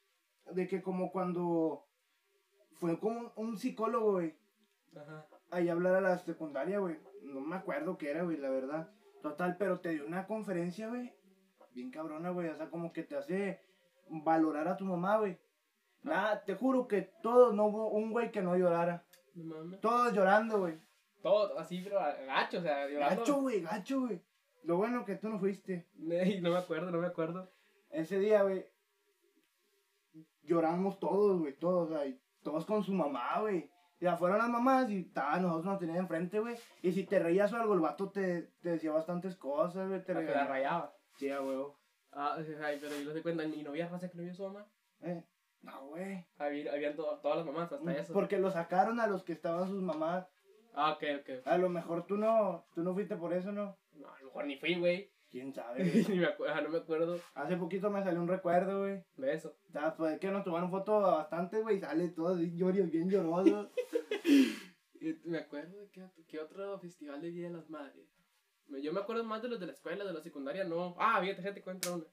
de 0.51 0.67
que 0.67 0.81
como 0.81 1.11
cuando 1.11 1.85
fue 2.73 2.99
como 2.99 3.33
un, 3.35 3.57
psicólogo, 3.57 4.13
güey, 4.13 4.35
Ajá. 4.95 5.27
ahí 5.51 5.69
hablar 5.69 5.95
a 5.95 6.01
la 6.01 6.17
secundaria, 6.17 6.79
güey, 6.79 6.97
no 7.23 7.41
me 7.41 7.55
acuerdo 7.55 7.97
qué 7.97 8.11
era, 8.11 8.23
güey, 8.23 8.37
la 8.37 8.49
verdad, 8.49 8.91
total, 9.21 9.57
pero 9.57 9.79
te 9.79 9.89
dio 9.89 10.05
una 10.05 10.27
conferencia, 10.27 10.87
güey, 10.87 11.13
bien 11.73 11.91
cabrona, 11.91 12.29
güey, 12.29 12.49
o 12.49 12.55
sea, 12.55 12.69
como 12.69 12.93
que 12.93 13.03
te 13.03 13.15
hace 13.15 13.61
valorar 14.09 14.67
a 14.67 14.77
tu 14.77 14.85
mamá, 14.85 15.17
güey. 15.17 15.37
Nada, 16.03 16.43
te 16.43 16.55
juro 16.55 16.87
que 16.87 17.01
todos, 17.21 17.53
no 17.53 17.65
hubo 17.65 17.89
un 17.89 18.11
güey 18.11 18.31
que 18.31 18.41
no 18.41 18.55
llorara, 18.55 19.05
No 19.35 19.55
mames. 19.55 19.81
todos 19.81 20.13
llorando, 20.13 20.59
güey. 20.59 20.79
Todo 21.21 21.57
así, 21.59 21.81
pero 21.83 21.99
gacho, 21.99 22.59
o 22.59 22.61
sea, 22.61 22.87
llorando. 22.87 23.19
Gacho, 23.21 23.41
güey, 23.41 23.61
gacho, 23.61 24.01
güey. 24.01 24.21
Lo 24.63 24.77
bueno 24.77 25.05
que 25.05 25.15
tú 25.15 25.29
no 25.29 25.39
fuiste. 25.39 25.87
No 25.95 26.51
me 26.51 26.57
acuerdo, 26.57 26.91
no 26.91 26.99
me 26.99 27.07
acuerdo. 27.07 27.51
Ese 27.89 28.19
día, 28.19 28.43
güey, 28.43 28.65
lloramos 30.43 30.99
todos, 30.99 31.39
güey, 31.39 31.53
todos, 31.57 31.89
o 31.89 31.93
sea, 31.93 32.05
y 32.05 32.19
todos 32.43 32.65
con 32.65 32.83
su 32.83 32.93
mamá, 32.93 33.39
güey. 33.41 33.69
Ya 33.99 34.15
fueron 34.15 34.37
las 34.37 34.49
mamás 34.49 34.89
y 34.91 34.99
estaban 34.99 35.41
nosotros 35.41 35.65
nos 35.65 35.79
tenían 35.79 35.97
enfrente, 35.97 36.39
güey. 36.39 36.55
Y 36.83 36.91
si 36.91 37.03
te 37.05 37.17
reías 37.19 37.51
o 37.51 37.57
algo, 37.57 37.73
el 37.73 37.79
vato 37.79 38.11
te, 38.11 38.43
te 38.61 38.69
decía 38.71 38.91
bastantes 38.91 39.35
cosas, 39.35 39.87
güey, 39.87 40.03
te 40.03 40.13
La 40.13 40.19
que 40.25 40.31
la 40.31 40.45
rayaba. 40.45 40.93
Sí, 41.17 41.29
a 41.31 41.41
huevo. 41.41 41.79
Ah, 42.11 42.37
ay, 42.63 42.77
pero 42.79 42.95
yo 42.97 43.05
no 43.05 43.13
se 43.13 43.21
cuenta, 43.23 43.47
mi 43.47 43.63
novia 43.63 43.87
raza 43.89 44.09
que 44.09 44.17
no 44.17 44.23
vio 44.23 44.33
su 44.35 44.43
mamá. 44.43 44.67
Eh, 45.01 45.23
no, 45.61 45.87
güey. 45.87 46.25
Había, 46.37 46.71
habían 46.73 46.95
to- 46.95 47.19
todas 47.21 47.37
las 47.37 47.45
mamás, 47.45 47.71
hasta 47.71 47.93
eso. 47.93 48.13
Porque 48.13 48.37
lo 48.39 48.51
sacaron 48.51 48.99
a 48.99 49.07
los 49.07 49.23
que 49.23 49.33
estaban 49.33 49.67
sus 49.67 49.81
mamás. 49.81 50.27
Ah, 50.73 50.91
ok, 50.93 51.03
ok. 51.21 51.47
A 51.47 51.57
lo 51.57 51.69
mejor 51.69 52.05
tú 52.05 52.17
no, 52.17 52.65
tú 52.75 52.83
no 52.83 52.93
fuiste 52.93 53.15
por 53.15 53.33
eso, 53.33 53.51
¿no? 53.51 53.77
No, 53.93 54.07
a 54.09 54.19
lo 54.19 54.25
mejor 54.27 54.45
ni 54.45 54.57
fui, 54.57 54.75
güey. 54.79 55.11
¿Quién 55.29 55.53
sabe? 55.53 55.83
Ni 56.09 56.19
me 56.19 56.25
acuerdo, 56.27 56.61
no 56.61 56.69
me 56.69 56.77
acuerdo 56.77 57.19
Hace 57.33 57.57
poquito 57.57 57.89
me 57.89 58.01
salió 58.01 58.21
un 58.21 58.29
recuerdo, 58.29 58.79
güey. 58.79 59.03
de 59.17 59.33
eso. 59.33 59.57
O 59.67 59.71
sea, 59.71 59.93
pues 59.97 60.19
que 60.19 60.31
nos 60.31 60.45
tomaron 60.45 60.71
foto 60.71 61.01
bastante, 61.01 61.61
güey, 61.61 61.77
y 61.77 61.79
sale 61.81 62.07
todo 62.09 62.35
así 62.35 62.49
llori- 62.57 62.89
bien 62.89 63.09
lloroso. 63.09 63.69
Me 65.25 65.37
acuerdo 65.37 65.77
de 65.79 65.89
qué, 65.89 66.03
otro- 66.03 66.23
qué 66.27 66.39
otro 66.39 66.79
festival 66.79 67.21
de 67.21 67.31
Día 67.31 67.47
de 67.49 67.53
las 67.55 67.69
Madres. 67.69 68.07
Yo 68.81 68.91
me 68.91 68.99
acuerdo 68.99 69.23
más 69.23 69.41
de 69.41 69.47
los 69.47 69.59
de 69.59 69.65
la 69.67 69.71
escuela, 69.73 70.03
de 70.03 70.11
la 70.13 70.21
secundaria, 70.21 70.63
no. 70.63 70.95
Ah, 70.99 71.19
fíjate, 71.21 71.41
gente, 71.41 71.61
cuenta 71.61 71.93
una. 71.93 72.03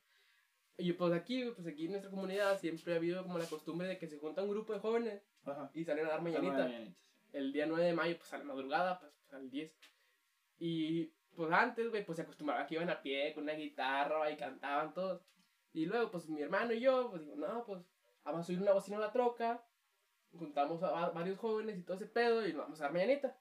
Y 0.76 0.92
pues 0.94 1.12
aquí, 1.12 1.44
pues 1.54 1.66
aquí 1.66 1.84
en 1.86 1.92
nuestra 1.92 2.10
comunidad 2.10 2.58
siempre 2.58 2.94
ha 2.94 2.96
habido 2.96 3.22
como 3.22 3.38
la 3.38 3.46
costumbre 3.46 3.86
de 3.86 3.98
que 3.98 4.08
se 4.08 4.18
junta 4.18 4.42
un 4.42 4.50
grupo 4.50 4.72
de 4.72 4.80
jóvenes 4.80 5.22
Ajá. 5.44 5.70
y 5.72 5.84
salen 5.84 6.06
a 6.06 6.10
dar 6.10 6.22
mañanita. 6.22 6.68
El 7.32 7.52
día 7.52 7.66
9 7.66 7.84
de 7.84 7.92
mayo, 7.94 8.16
pues 8.18 8.32
a 8.32 8.38
la 8.38 8.44
madrugada, 8.44 8.98
pues, 8.98 9.12
pues, 9.20 9.32
al 9.34 9.50
10. 9.50 9.72
Y 10.58 11.06
pues 11.36 11.50
antes, 11.52 11.90
güey, 11.90 12.04
pues 12.04 12.16
se 12.16 12.22
acostumbraba 12.22 12.66
que 12.66 12.74
iban 12.74 12.90
a 12.90 13.02
pie 13.02 13.32
con 13.34 13.44
una 13.44 13.54
guitarra 13.54 14.30
y 14.30 14.36
cantaban 14.36 14.92
todos. 14.94 15.22
Y 15.72 15.86
luego, 15.86 16.10
pues 16.10 16.28
mi 16.28 16.40
hermano 16.42 16.72
y 16.72 16.80
yo, 16.80 17.10
pues 17.10 17.22
digo, 17.24 17.36
no, 17.36 17.64
pues 17.64 17.82
vamos 18.24 18.40
a 18.40 18.44
subir 18.44 18.60
una 18.62 18.72
bocina 18.72 18.96
a 18.98 19.00
la 19.00 19.12
troca. 19.12 19.64
Juntamos 20.32 20.82
a 20.82 20.90
va- 20.90 21.10
varios 21.10 21.38
jóvenes 21.38 21.78
y 21.78 21.82
todo 21.82 21.96
ese 21.96 22.06
pedo 22.06 22.46
y 22.46 22.52
nos 22.52 22.62
vamos 22.62 22.80
a 22.80 22.84
dar 22.84 22.92
mañanita. 22.92 23.36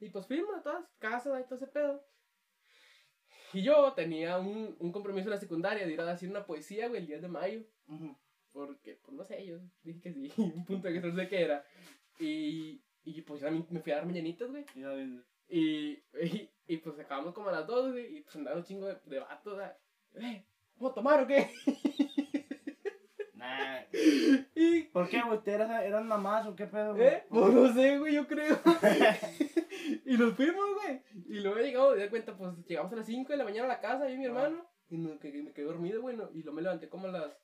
Y 0.00 0.08
pues 0.10 0.26
fuimos 0.26 0.54
a 0.56 0.62
todas 0.62 0.84
casas 0.98 1.40
y 1.40 1.44
todo 1.44 1.54
ese 1.56 1.66
pedo. 1.68 2.04
Y 3.54 3.62
yo 3.62 3.92
tenía 3.92 4.38
un, 4.38 4.76
un 4.80 4.92
compromiso 4.92 5.28
en 5.28 5.34
la 5.34 5.40
secundaria 5.40 5.86
de 5.86 5.92
ir 5.92 6.00
a 6.00 6.04
decir 6.04 6.28
una 6.28 6.44
poesía, 6.44 6.88
güey, 6.88 7.02
el 7.02 7.06
10 7.06 7.22
de 7.22 7.28
mayo. 7.28 7.62
Porque, 8.52 8.98
pues 9.02 9.16
no 9.16 9.24
sé, 9.24 9.46
yo 9.46 9.60
dije 9.84 10.00
que 10.00 10.12
sí, 10.12 10.32
un 10.36 10.64
punto 10.64 10.88
que 10.88 11.00
no 11.00 11.14
sé 11.14 11.28
qué 11.28 11.42
era. 11.42 11.64
Y, 12.18 12.82
y 13.04 13.22
pues 13.22 13.40
yo 13.40 13.46
también 13.46 13.66
me 13.70 13.80
fui 13.80 13.92
a 13.92 13.96
dar 13.96 14.06
mañanitas, 14.06 14.50
güey. 14.50 14.64
Ya 14.74 14.88
ves. 14.90 15.08
Y, 15.48 15.92
y, 16.20 16.50
y, 16.66 16.76
pues 16.78 16.98
acabamos 16.98 17.32
como 17.32 17.48
a 17.48 17.52
las 17.52 17.66
2, 17.66 17.92
güey, 17.92 18.18
y 18.18 18.20
pues 18.22 18.34
andaban 18.34 18.58
un 18.58 18.64
chingo 18.64 18.86
de, 18.86 18.98
de 19.04 19.20
vatos. 19.20 19.60
¿Eh? 20.14 20.44
¿Vamos 20.76 20.92
a 20.92 20.94
tomar 20.94 21.22
o 21.22 21.26
qué? 21.26 21.50
Nah. 23.34 23.82
y, 24.54 24.82
¿Por 24.84 25.08
qué, 25.08 25.22
güey? 25.22 25.38
¿Ustedes 25.38 25.60
eran, 25.60 25.82
eran 25.82 26.08
mamás 26.08 26.46
o 26.46 26.56
qué 26.56 26.66
pedo, 26.66 26.94
güey? 26.94 27.06
¿eh? 27.06 27.24
Pues 27.28 27.54
no 27.54 27.72
sé, 27.72 27.98
güey, 27.98 28.14
yo 28.14 28.26
creo. 28.26 28.58
y 30.06 30.16
nos 30.16 30.34
fuimos, 30.34 30.64
güey. 30.74 31.02
Y 31.26 31.40
luego 31.40 31.58
llegamos, 31.58 31.96
de 31.96 32.10
cuenta, 32.10 32.36
pues 32.36 32.54
llegamos 32.66 32.92
a 32.92 32.96
las 32.96 33.06
5 33.06 33.32
de 33.32 33.38
la 33.38 33.44
mañana 33.44 33.64
a 33.66 33.68
la 33.76 33.80
casa, 33.80 34.08
yo 34.08 34.14
y 34.14 34.18
mi 34.18 34.26
hermano. 34.26 34.66
Y 34.90 34.98
me, 34.98 35.18
que- 35.18 35.32
me 35.42 35.52
quedé 35.52 35.64
dormido, 35.66 36.00
güey, 36.02 36.16
no, 36.16 36.30
y 36.32 36.42
luego 36.42 36.52
me 36.56 36.62
levanté 36.62 36.88
como 36.88 37.08
a 37.08 37.12
las 37.12 37.38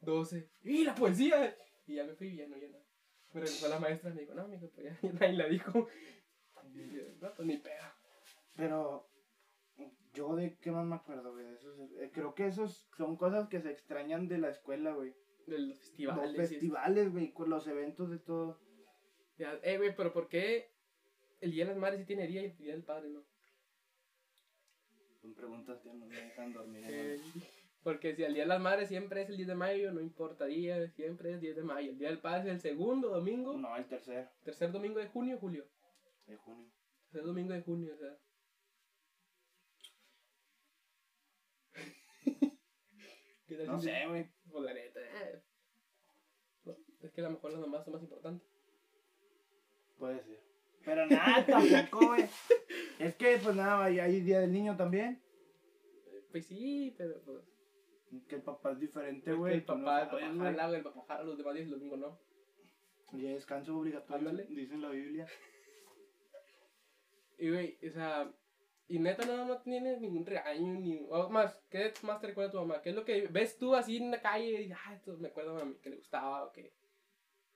12. 0.00 0.48
¡Y 0.62 0.84
la 0.84 0.94
poesía! 0.94 1.56
Y 1.86 1.94
ya 1.96 2.04
me 2.04 2.14
fui, 2.14 2.28
y 2.28 2.36
ya 2.36 2.48
no, 2.48 2.56
ya 2.56 2.68
no. 2.68 2.78
Me 3.32 3.40
regresó 3.40 3.68
la 3.68 3.78
maestra 3.78 4.10
y 4.10 4.14
me 4.14 4.20
dijo, 4.22 4.34
no, 4.34 4.48
mijo, 4.48 4.68
pues 4.70 4.86
ya, 4.86 4.98
ya 5.02 5.12
nadie 5.12 5.32
la 5.34 5.46
dijo. 5.48 5.88
Y 6.74 6.96
yo, 6.96 7.02
no, 7.20 7.32
pues 7.34 7.46
ni 7.46 7.58
pedo. 7.58 7.84
Pero 8.54 9.08
yo 10.14 10.34
de 10.34 10.56
qué 10.58 10.70
más 10.70 10.86
me 10.86 10.96
acuerdo, 10.96 11.32
güey. 11.32 11.46
eh, 12.00 12.10
creo 12.12 12.34
que 12.34 12.46
esos 12.46 12.88
son 12.96 13.16
cosas 13.16 13.48
que 13.48 13.60
se 13.60 13.70
extrañan 13.70 14.28
de 14.28 14.38
la 14.38 14.48
escuela, 14.48 14.92
güey. 14.94 15.14
De 15.46 15.58
los 15.58 15.78
festivales. 15.78 16.36
Los 16.36 16.48
festivales, 16.48 17.12
güey, 17.12 17.32
con 17.32 17.50
los 17.50 17.66
eventos 17.68 18.10
de 18.10 18.18
todo. 18.18 18.58
Ya, 19.38 19.58
eh, 19.62 19.76
güey, 19.76 19.94
pero 19.94 20.12
¿por 20.12 20.28
qué 20.28 20.70
el 21.40 21.50
Día 21.52 21.64
de 21.64 21.70
las 21.70 21.78
Madres 21.78 22.00
sí 22.00 22.06
tiene 22.06 22.26
día 22.26 22.42
y 22.42 22.46
el 22.46 22.56
Día 22.56 22.72
del 22.72 22.84
Padre 22.84 23.10
no? 23.10 23.24
Son 25.20 25.34
preguntas 25.34 25.80
que 25.80 25.92
no 25.92 26.06
me 26.06 26.16
dejan 26.20 26.52
dormir. 26.52 26.84
Eh, 26.88 27.20
porque 27.82 28.14
si 28.14 28.22
el 28.24 28.34
Día 28.34 28.42
de 28.44 28.48
las 28.48 28.60
Madres 28.60 28.88
siempre 28.88 29.22
es 29.22 29.28
el 29.28 29.36
10 29.36 29.48
de 29.48 29.54
mayo, 29.54 29.92
no 29.92 30.00
importa 30.00 30.46
día, 30.46 30.88
siempre 30.90 31.34
es 31.34 31.40
10 31.40 31.56
de 31.56 31.62
mayo. 31.62 31.90
El 31.90 31.98
Día 31.98 32.08
del 32.08 32.20
Padre 32.20 32.48
es 32.48 32.54
el 32.56 32.60
segundo 32.60 33.10
domingo, 33.10 33.56
No, 33.56 33.76
el 33.76 33.86
tercer 33.86 34.28
tercer 34.42 34.72
domingo 34.72 34.98
de 34.98 35.06
junio, 35.08 35.38
julio. 35.38 35.66
de 36.26 36.36
junio. 36.36 36.70
Tercer 37.04 37.24
domingo 37.24 37.52
de 37.52 37.62
junio, 37.62 37.94
o 37.94 37.96
sea. 37.96 38.18
¿Qué 43.46 43.56
tal 43.56 43.66
No 43.66 43.80
sé, 43.80 44.06
güey. 44.08 44.28
Pues 44.50 44.64
la 44.64 44.74
neta, 44.74 45.00
eh. 45.00 45.42
Es 47.02 47.12
que 47.12 47.20
a 47.20 47.24
lo 47.24 47.30
mejor 47.30 47.52
las 47.52 47.60
mamás 47.60 47.84
son 47.84 47.92
más 47.92 48.02
importantes. 48.02 48.48
Puede 49.98 50.24
ser. 50.24 50.45
Pero 50.86 51.04
nada, 51.06 51.44
tampoco, 51.44 52.06
güey. 52.06 52.26
Es 53.00 53.16
que, 53.16 53.38
pues 53.42 53.56
nada, 53.56 53.84
hay, 53.84 54.20
Día 54.20 54.40
del 54.40 54.52
Niño 54.52 54.76
también. 54.76 55.20
Pues 56.30 56.46
sí, 56.46 56.94
pero 56.96 57.20
pues. 57.24 57.42
Que 58.28 58.36
el 58.36 58.42
papá 58.42 58.70
es 58.70 58.78
diferente, 58.78 59.32
güey. 59.32 59.54
el 59.54 59.64
tú 59.64 59.76
no 59.76 59.84
papá, 59.84 60.02
el 60.18 60.38
papá 60.82 60.94
papá 60.94 61.04
jala 61.08 61.24
los 61.24 61.36
demás 61.36 61.54
días 61.54 61.66
el 61.66 61.72
domingo 61.72 61.96
no. 61.96 62.18
Y 63.12 63.22
descanso 63.22 63.76
obligatorio, 63.76 64.30
Ándale. 64.30 64.46
dice 64.48 64.74
en 64.74 64.82
la 64.82 64.90
Biblia. 64.90 65.26
Y 67.38 67.50
güey, 67.50 67.78
o 67.86 67.92
sea, 67.92 68.32
y 68.88 68.98
neta 68.98 69.26
no, 69.26 69.44
no 69.44 69.60
tienes 69.60 70.00
ningún 70.00 70.24
regaño, 70.24 70.72
ni. 70.72 71.06
O 71.10 71.28
más, 71.28 71.60
¿qué 71.68 71.92
más 72.02 72.18
te 72.18 72.28
recuerda 72.28 72.52
tu 72.52 72.58
mamá? 72.58 72.80
¿Qué 72.80 72.88
es 72.88 72.96
lo 72.96 73.04
que 73.04 73.26
ves 73.26 73.58
tú 73.58 73.74
así 73.74 73.98
en 73.98 74.10
la 74.10 74.22
calle? 74.22 74.62
Y, 74.62 74.72
ah, 74.72 74.94
esto 74.94 75.18
me 75.18 75.28
acuerdo 75.28 75.58
a 75.58 75.64
mí 75.66 75.74
que 75.82 75.90
le 75.90 75.96
gustaba, 75.96 76.46
o 76.46 76.52
que, 76.52 76.72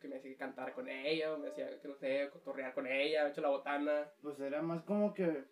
que 0.01 0.09
me 0.09 0.17
hacía 0.17 0.37
cantar 0.37 0.75
con 0.75 0.89
ella, 0.89 1.33
o 1.33 1.39
me 1.39 1.49
hacía, 1.49 1.81
que 1.81 1.89
no 1.89 1.95
sé, 1.95 2.29
cotorrear 2.33 2.75
con 2.75 2.87
ella, 2.87 3.25
me 3.25 3.31
hecho 3.31 3.41
la 3.41 3.51
botana. 3.51 4.11
Pues 4.23 4.41
era 4.41 4.63
más 4.63 4.83
como 4.85 5.13
que 5.13 5.45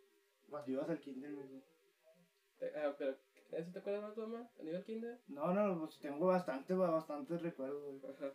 cuando 0.48 0.70
ibas 0.70 0.88
al 0.88 1.00
kinder, 1.00 1.34
güey. 1.34 1.62
Ah, 2.74 2.94
pero, 2.98 3.16
¿Eso 3.52 3.72
te 3.72 3.78
acuerdas 3.78 4.02
más 4.02 4.14
tu 4.14 4.20
mamá? 4.22 4.50
¿A 4.58 4.62
nivel 4.62 4.84
kinder? 4.84 5.18
No, 5.28 5.52
no, 5.54 5.78
pues 5.80 5.98
tengo 6.00 6.26
bastante, 6.26 6.74
bastantes 6.74 7.40
recuerdos, 7.40 7.82
güey. 7.82 8.14
Ajá. 8.14 8.32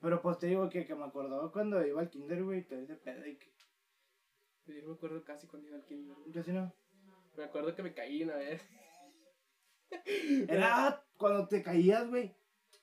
Pero 0.00 0.20
pues 0.20 0.38
te 0.38 0.46
digo 0.48 0.68
que, 0.68 0.84
que 0.84 0.94
me 0.94 1.04
acordaba 1.04 1.50
cuando 1.50 1.84
iba 1.84 2.00
al 2.00 2.10
kinder, 2.10 2.44
güey, 2.44 2.62
te 2.64 2.76
de 2.86 2.96
pedo 2.96 3.26
y 3.26 3.36
que... 3.36 3.52
Yo 4.66 4.82
no 4.82 4.88
me 4.88 4.94
acuerdo 4.94 5.24
casi 5.24 5.46
cuando 5.46 5.68
iba 5.68 5.76
al 5.76 5.84
kinder. 5.84 6.16
Yo 6.26 6.42
sí 6.42 6.52
no. 6.52 6.72
Me 7.36 7.44
acuerdo 7.44 7.74
que 7.74 7.82
me 7.82 7.94
caí 7.94 8.22
una 8.22 8.36
vez. 8.36 8.62
Era 10.48 11.02
cuando 11.16 11.48
te 11.48 11.62
caías, 11.62 12.08
güey. 12.08 12.34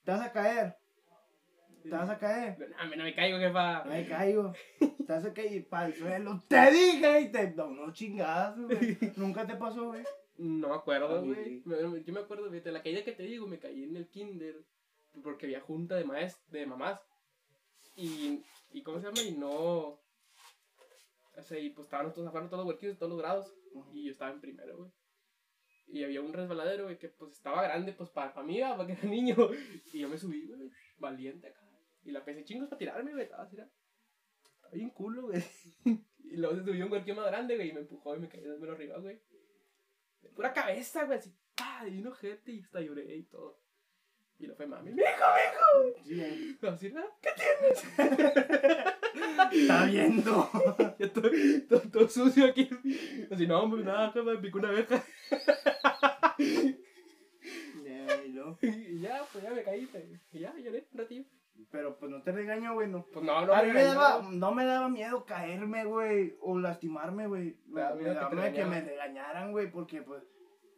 Te 0.04 0.12
vas 0.12 0.22
a 0.22 0.32
caer. 0.32 0.81
Te 1.84 1.90
vas 1.90 2.10
a 2.10 2.18
caer. 2.18 2.58
No, 2.60 2.86
no, 2.86 2.96
no 2.96 3.04
me 3.04 3.16
caigo, 3.16 3.38
jefa. 3.38 3.84
No 3.84 3.92
me 3.92 4.08
caigo. 4.08 4.54
Te 4.80 5.14
vas 5.14 5.26
a 5.26 5.34
caer 5.34 5.68
para 5.68 5.88
el 5.88 5.96
suelo. 5.96 6.42
Te 6.48 6.72
dije 6.72 7.22
y 7.22 7.32
te 7.32 7.52
da 7.52 7.66
unos 7.66 7.94
chingazos, 7.94 8.66
güey. 8.68 8.98
Nunca 9.18 9.46
te 9.46 9.56
pasó, 9.56 9.88
güey. 9.88 10.04
No 10.38 10.70
me 10.70 10.76
acuerdo, 10.76 11.24
güey. 11.24 11.62
Yo 11.66 12.14
me 12.14 12.20
acuerdo, 12.20 12.50
fíjate, 12.50 12.72
la 12.72 12.82
caída 12.82 13.04
que 13.04 13.12
te 13.12 13.24
digo, 13.24 13.48
me 13.48 13.60
caí 13.60 13.84
en 13.84 13.96
el 13.96 14.08
kinder 14.08 14.56
porque 15.24 15.46
había 15.46 15.62
junta 15.62 15.96
de 15.96 16.06
maest 16.06 16.40
de 16.50 16.66
mamás. 16.66 17.02
Y, 17.96 18.44
y 18.72 18.82
¿cómo 18.84 19.00
se 19.00 19.08
llama? 19.08 19.22
Y 19.22 19.38
no... 19.38 20.00
O 21.38 21.44
sea, 21.44 21.60
y 21.60 21.70
pues 21.70 21.86
estaban 21.86 22.14
todos 22.14 22.28
afuera, 22.28 22.48
todos 22.48 22.66
los 22.66 22.68
huerquillos 22.68 22.96
de 22.96 23.00
todos 23.00 23.12
los 23.12 23.20
grados. 23.20 23.54
Y 23.94 24.06
yo 24.06 24.12
estaba 24.12 24.32
en 24.32 24.42
primero, 24.42 24.78
güey. 24.78 24.92
Y 25.88 26.04
había 26.04 26.22
un 26.22 26.32
resbaladero, 26.32 26.86
güey, 26.86 26.98
que 26.98 27.10
pues 27.10 27.34
estaba 27.34 27.64
grande, 27.64 27.92
pues 27.92 28.10
para, 28.10 28.34
para 28.34 28.46
mí, 28.46 28.60
para 28.78 28.88
que 28.88 28.94
era 28.94 29.04
niño. 29.04 29.36
Y 29.94 30.00
yo 30.00 30.10
me 30.10 30.18
subí, 30.18 30.48
güey, 30.48 30.72
valiente 30.98 31.48
acá. 31.48 31.61
Y 32.04 32.12
la 32.12 32.24
pensé 32.26 32.44
chingos 32.44 32.68
para 32.70 32.80
tirarme, 32.80 33.12
güey. 33.12 33.24
Estaba 33.24 33.44
así, 33.44 33.56
era- 33.56 33.70
estaba 34.56 34.74
bien 34.74 34.90
culo, 34.92 35.24
güey. 35.28 35.44
Y 36.24 36.38
luego 36.38 36.56
se 36.56 36.64
subió 36.64 36.86
un 36.86 36.92
huerquillo 36.94 37.16
más 37.16 37.26
grande, 37.28 37.56
güey, 37.58 37.70
y 37.70 37.74
me 37.74 37.82
empujó 37.82 38.16
y 38.16 38.20
me 38.20 38.30
caí 38.30 38.40
de 38.40 38.58
menos 38.58 38.76
arriba, 38.76 38.98
güey. 39.00 39.20
De 40.22 40.30
pura 40.30 40.54
cabeza, 40.54 41.04
güey, 41.04 41.18
así, 41.20 41.36
pa, 41.56 41.86
y 41.86 41.98
un 41.98 42.08
ojete, 42.08 42.54
y 42.54 42.62
hasta 42.62 42.80
lloré 42.80 43.18
y 43.18 43.24
todo. 43.24 43.60
Y 44.40 44.48
lo 44.48 44.56
fue 44.56 44.66
mami, 44.66 44.92
¡mijo, 44.92 45.04
mijo! 45.04 46.00
Sí. 46.06 46.58
Así, 46.66 46.90
¿no? 46.90 47.04
¿qué 47.22 47.30
Está 49.52 49.86
viendo. 49.88 50.50
Ya 51.00 51.12
todo, 51.12 51.30
todo, 51.68 51.82
todo 51.92 52.08
sucio 52.08 52.46
aquí. 52.46 52.70
Así, 53.30 53.46
no, 53.46 53.64
hombre, 53.64 53.84
nada, 53.84 54.14
me 54.24 54.38
picó 54.38 54.60
una 54.60 54.70
abeja. 54.70 55.04
Ya, 57.84 58.24
y 58.24 59.00
ya, 59.02 59.26
pues 59.32 59.44
ya 59.44 59.52
me 59.52 59.64
caí, 59.64 59.88
y 60.32 60.40
ya, 60.40 60.56
lloré 60.56 60.88
un 60.92 60.98
ratillo. 60.98 61.26
Pero 61.70 61.98
pues 61.98 62.10
no 62.12 62.22
te 62.24 62.32
regaño, 62.32 62.74
güey, 62.74 62.88
no. 62.90 63.06
Pues 63.14 63.24
no, 63.26 63.46
no 63.46 63.54
a 63.54 63.62
me 63.62 63.68
mí 63.68 63.74
me 63.74 63.84
daba, 63.84 64.22
no 64.30 64.52
me 64.52 64.66
daba 64.66 64.90
miedo 64.90 65.26
caerme, 65.26 65.86
güey, 65.86 66.36
o 66.42 66.58
lastimarme, 66.58 67.28
güey. 67.28 67.58
Me, 67.68 67.76
Me 67.76 67.82
daba 67.82 68.30
me 68.30 68.36
que 68.36 68.52
miedo 68.52 68.54
que 68.56 68.66
me 68.66 68.82
regañaran. 68.82 69.52
güey, 69.52 69.70
porque 69.72 70.02
pues, 70.02 70.24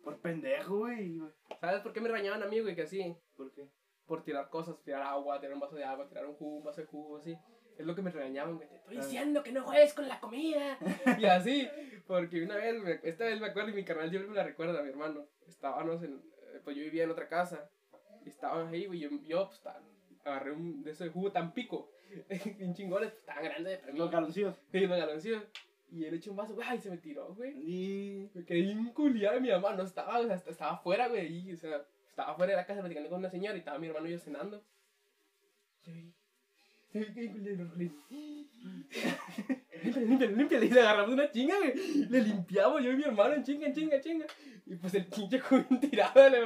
por 0.03 0.19
pendejo, 0.19 0.79
güey. 0.79 1.19
¿Sabes 1.61 1.81
por 1.81 1.93
qué 1.93 2.01
me 2.01 2.09
regañaban 2.09 2.43
a 2.43 2.47
mí, 2.47 2.59
güey? 2.59 2.75
Que 2.75 2.81
así, 2.83 3.15
¿Por 3.37 3.51
qué? 3.53 3.67
por 4.05 4.23
tirar 4.23 4.49
cosas, 4.49 4.75
tirar 4.83 5.01
agua, 5.03 5.39
tirar 5.39 5.53
un 5.53 5.61
vaso 5.61 5.75
de 5.77 5.83
agua, 5.85 6.07
tirar 6.09 6.25
un 6.25 6.35
jugo, 6.35 6.57
un 6.57 6.63
vaso 6.65 6.81
de 6.81 6.87
jugo, 6.87 7.17
así. 7.17 7.37
Es 7.77 7.85
lo 7.87 7.95
que 7.95 8.01
me 8.03 8.11
regañaban, 8.11 8.57
güey. 8.57 8.67
Te 8.69 8.75
estoy 8.75 8.97
Ah. 8.97 9.01
diciendo 9.01 9.41
que 9.41 9.51
no 9.51 9.63
juegues 9.63 9.93
con 9.95 10.07
la 10.07 10.19
comida. 10.19 10.77
y 11.19 11.25
así, 11.25 11.67
porque 12.05 12.43
una 12.43 12.55
vez, 12.57 12.79
me- 12.83 12.99
esta 13.01 13.23
vez 13.25 13.39
me 13.39 13.47
acuerdo 13.47 13.69
y 13.69 13.73
mi 13.73 13.83
canal 13.85 14.09
siempre 14.09 14.29
me 14.29 14.35
la 14.35 14.43
recuerda, 14.43 14.83
mi 14.83 14.89
hermano. 14.89 15.25
Estábamos 15.47 16.03
en, 16.03 16.15
eh, 16.53 16.59
pues 16.63 16.75
yo 16.75 16.83
vivía 16.83 17.05
en 17.05 17.11
otra 17.11 17.27
casa. 17.27 17.67
Y 18.25 18.29
estábamos 18.29 18.71
ahí, 18.71 18.85
güey. 18.85 18.99
Yo, 18.99 19.09
yo 19.25 19.47
pues, 19.47 19.61
tan- 19.61 19.81
agarré 20.25 20.51
un 20.51 20.83
de 20.83 20.91
ese 20.91 21.09
jugo 21.09 21.31
tan 21.31 21.53
pico. 21.53 21.89
Bien 22.57 22.73
chingones, 22.73 23.11
pues, 23.11 23.25
tan 23.25 23.43
grande 23.43 23.77
para 23.77 23.91
mí. 23.93 23.99
Los 23.99 24.11
galoncillos. 24.11 24.55
Sí, 24.71 24.79
los 24.81 24.97
galoncillos. 24.97 25.43
Y 25.91 26.05
él 26.05 26.15
echó 26.15 26.31
un 26.31 26.37
vaso, 26.37 26.55
güey, 26.55 26.75
y 26.75 26.79
se 26.79 26.89
me 26.89 26.97
tiró, 26.97 27.33
güey. 27.35 27.51
Y... 27.55 28.29
Me 28.33 28.43
quedé 28.45 28.59
inculiado 28.59 29.39
mi 29.39 29.49
mamá, 29.49 29.73
no 29.75 29.83
estaba, 29.83 30.19
o 30.19 30.25
sea, 30.25 30.35
est- 30.35 30.47
estaba 30.47 30.71
afuera, 30.73 31.07
güey, 31.07 31.49
y, 31.49 31.53
o 31.53 31.57
sea, 31.57 31.85
estaba 32.09 32.31
afuera 32.31 32.51
de 32.51 32.57
la 32.57 32.65
casa 32.65 32.79
platicando 32.81 33.09
con 33.09 33.19
una 33.19 33.29
señora 33.29 33.55
y 33.55 33.59
estaba 33.59 33.77
mi 33.77 33.87
hermano 33.87 34.07
y 34.07 34.11
yo 34.13 34.19
cenando. 34.19 34.63
Y. 35.85 36.13
Límpiale, 39.83 40.35
límpiale. 40.35 40.65
Y 40.65 40.69
le 40.69 40.81
agarramos 40.81 41.13
una 41.13 41.29
chinga, 41.31 41.57
güey. 41.57 41.73
Le 42.09 42.21
limpiamos 42.21 42.83
yo 42.83 42.91
y 42.91 42.95
mi 42.97 43.03
hermano 43.03 43.33
en 43.35 43.43
chinga, 43.43 43.67
en 43.67 43.73
chinga, 43.73 43.95
en 43.97 44.01
chinga. 44.01 44.25
Y 44.65 44.75
pues 44.75 44.93
el 44.93 45.05
pinche 45.07 45.39
joven 45.39 45.79
tirado, 45.79 46.29
le 46.29 46.37
y 46.37 46.41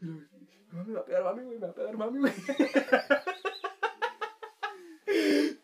lo- 0.00 0.12
"No, 0.14 0.28
me 0.72 0.94
va 0.94 1.00
a 1.00 1.04
pegar 1.04 1.24
mami, 1.24 1.44
güey, 1.44 1.58
me 1.58 1.66
va 1.66 1.72
a 1.72 1.74
pegar 1.74 1.96
mami, 1.96 2.18
güey. 2.20 2.32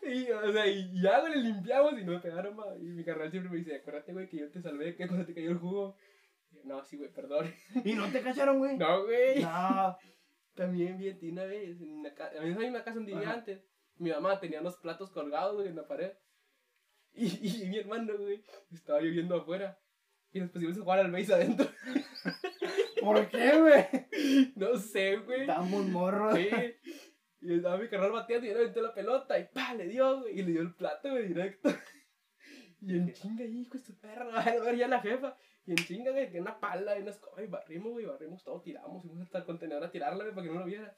Y, 0.09 0.31
o 0.31 0.51
sea, 0.51 0.65
y 0.65 1.01
ya, 1.01 1.19
güey, 1.19 1.35
le 1.35 1.41
limpiamos 1.41 1.93
y 1.99 2.03
no 2.03 2.13
me 2.13 2.19
pegaron, 2.19 2.55
ma. 2.55 2.65
Y 2.79 2.85
mi 2.85 3.03
carnal 3.03 3.29
siempre 3.29 3.51
me 3.51 3.57
dice, 3.57 3.75
acuérdate, 3.75 4.11
güey, 4.13 4.27
que 4.27 4.37
yo 4.37 4.49
te 4.49 4.61
salvé, 4.61 4.95
que 4.95 5.07
cuando 5.07 5.25
te 5.25 5.35
cayó 5.35 5.51
el 5.51 5.59
jugo. 5.59 5.95
Y 6.51 6.55
yo, 6.55 6.61
no, 6.65 6.83
sí, 6.83 6.97
güey, 6.97 7.11
perdón. 7.11 7.53
¿Y 7.83 7.93
no 7.93 8.07
te 8.11 8.21
cacharon, 8.21 8.57
güey? 8.57 8.77
No, 8.77 9.03
güey. 9.03 9.43
No. 9.43 9.97
También 10.55 10.97
vi 10.97 11.09
a 11.09 11.17
ti 11.17 11.29
una 11.29 11.45
vez, 11.45 11.79
en 11.79 11.99
una 11.99 12.13
casa, 12.13 12.39
a 12.39 12.41
mí 12.41 12.55
hay 12.57 12.69
una 12.69 12.83
casa 12.83 12.99
vivía 12.99 13.19
Ajá. 13.19 13.33
antes. 13.33 13.63
Mi 13.97 14.09
mamá 14.09 14.39
tenía 14.39 14.61
los 14.61 14.77
platos 14.77 15.11
colgados, 15.11 15.55
güey, 15.55 15.67
en 15.67 15.75
la 15.75 15.87
pared. 15.87 16.13
Y, 17.13 17.63
y 17.63 17.69
mi 17.69 17.77
hermano, 17.77 18.17
güey, 18.17 18.43
estaba 18.71 19.01
lloviendo 19.01 19.35
afuera. 19.35 19.79
Y 20.31 20.39
nos 20.39 20.49
pusimos 20.49 20.77
a 20.77 20.81
jugar 20.81 20.99
al 20.99 21.11
base 21.11 21.33
adentro. 21.33 21.67
¿Por 23.01 23.27
qué, 23.29 23.59
güey? 23.59 24.51
No 24.55 24.77
sé, 24.77 25.17
güey. 25.17 25.41
Estamos 25.41 25.85
morros. 25.87 26.35
Sí. 26.35 26.49
Y 27.41 27.53
estaba 27.53 27.77
mi 27.77 27.87
carnal 27.87 28.11
bateando 28.11 28.45
y 28.45 28.49
yo 28.49 28.55
le 28.55 28.61
aventé 28.61 28.81
la 28.81 28.93
pelota 28.93 29.39
y 29.39 29.45
pa, 29.45 29.73
le 29.73 29.87
dio, 29.87 30.21
güey. 30.21 30.39
Y 30.39 30.43
le 30.43 30.51
dio 30.51 30.61
el 30.61 30.75
plato, 30.75 31.09
güey, 31.09 31.27
directo. 31.27 31.69
Y 32.81 32.95
en 32.95 33.11
chinga, 33.11 33.43
hijo 33.43 33.77
de 33.77 33.83
su 33.83 33.99
perra, 33.99 34.29
a 34.41 34.59
ver 34.59 34.77
ya 34.77 34.87
la 34.87 35.01
jefa. 35.01 35.35
Y 35.65 35.71
en 35.71 35.77
chinga, 35.77 36.11
güey, 36.11 36.31
que 36.31 36.39
una 36.39 36.59
pala 36.59 36.97
y 36.97 37.01
una 37.01 37.11
escoba 37.11 37.43
y 37.43 37.47
barrimos, 37.47 37.91
güey, 37.91 38.05
barrimos 38.05 38.43
todo, 38.43 38.61
tiramos, 38.61 39.03
fuimos 39.03 39.25
hasta 39.25 39.39
el 39.39 39.43
contenedor 39.45 39.83
a 39.83 39.91
tirarla, 39.91 40.23
güey, 40.23 40.33
para 40.33 40.47
que 40.47 40.53
no 40.53 40.59
lo 40.61 40.65
viera. 40.65 40.97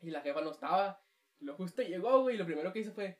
Y 0.00 0.10
la 0.10 0.20
jefa 0.20 0.40
no 0.40 0.52
estaba. 0.52 1.02
Y 1.40 1.44
lo 1.44 1.54
justo 1.56 1.82
llegó, 1.82 2.22
güey, 2.22 2.36
y 2.36 2.38
lo 2.38 2.46
primero 2.46 2.72
que 2.72 2.78
hizo 2.78 2.92
fue, 2.92 3.18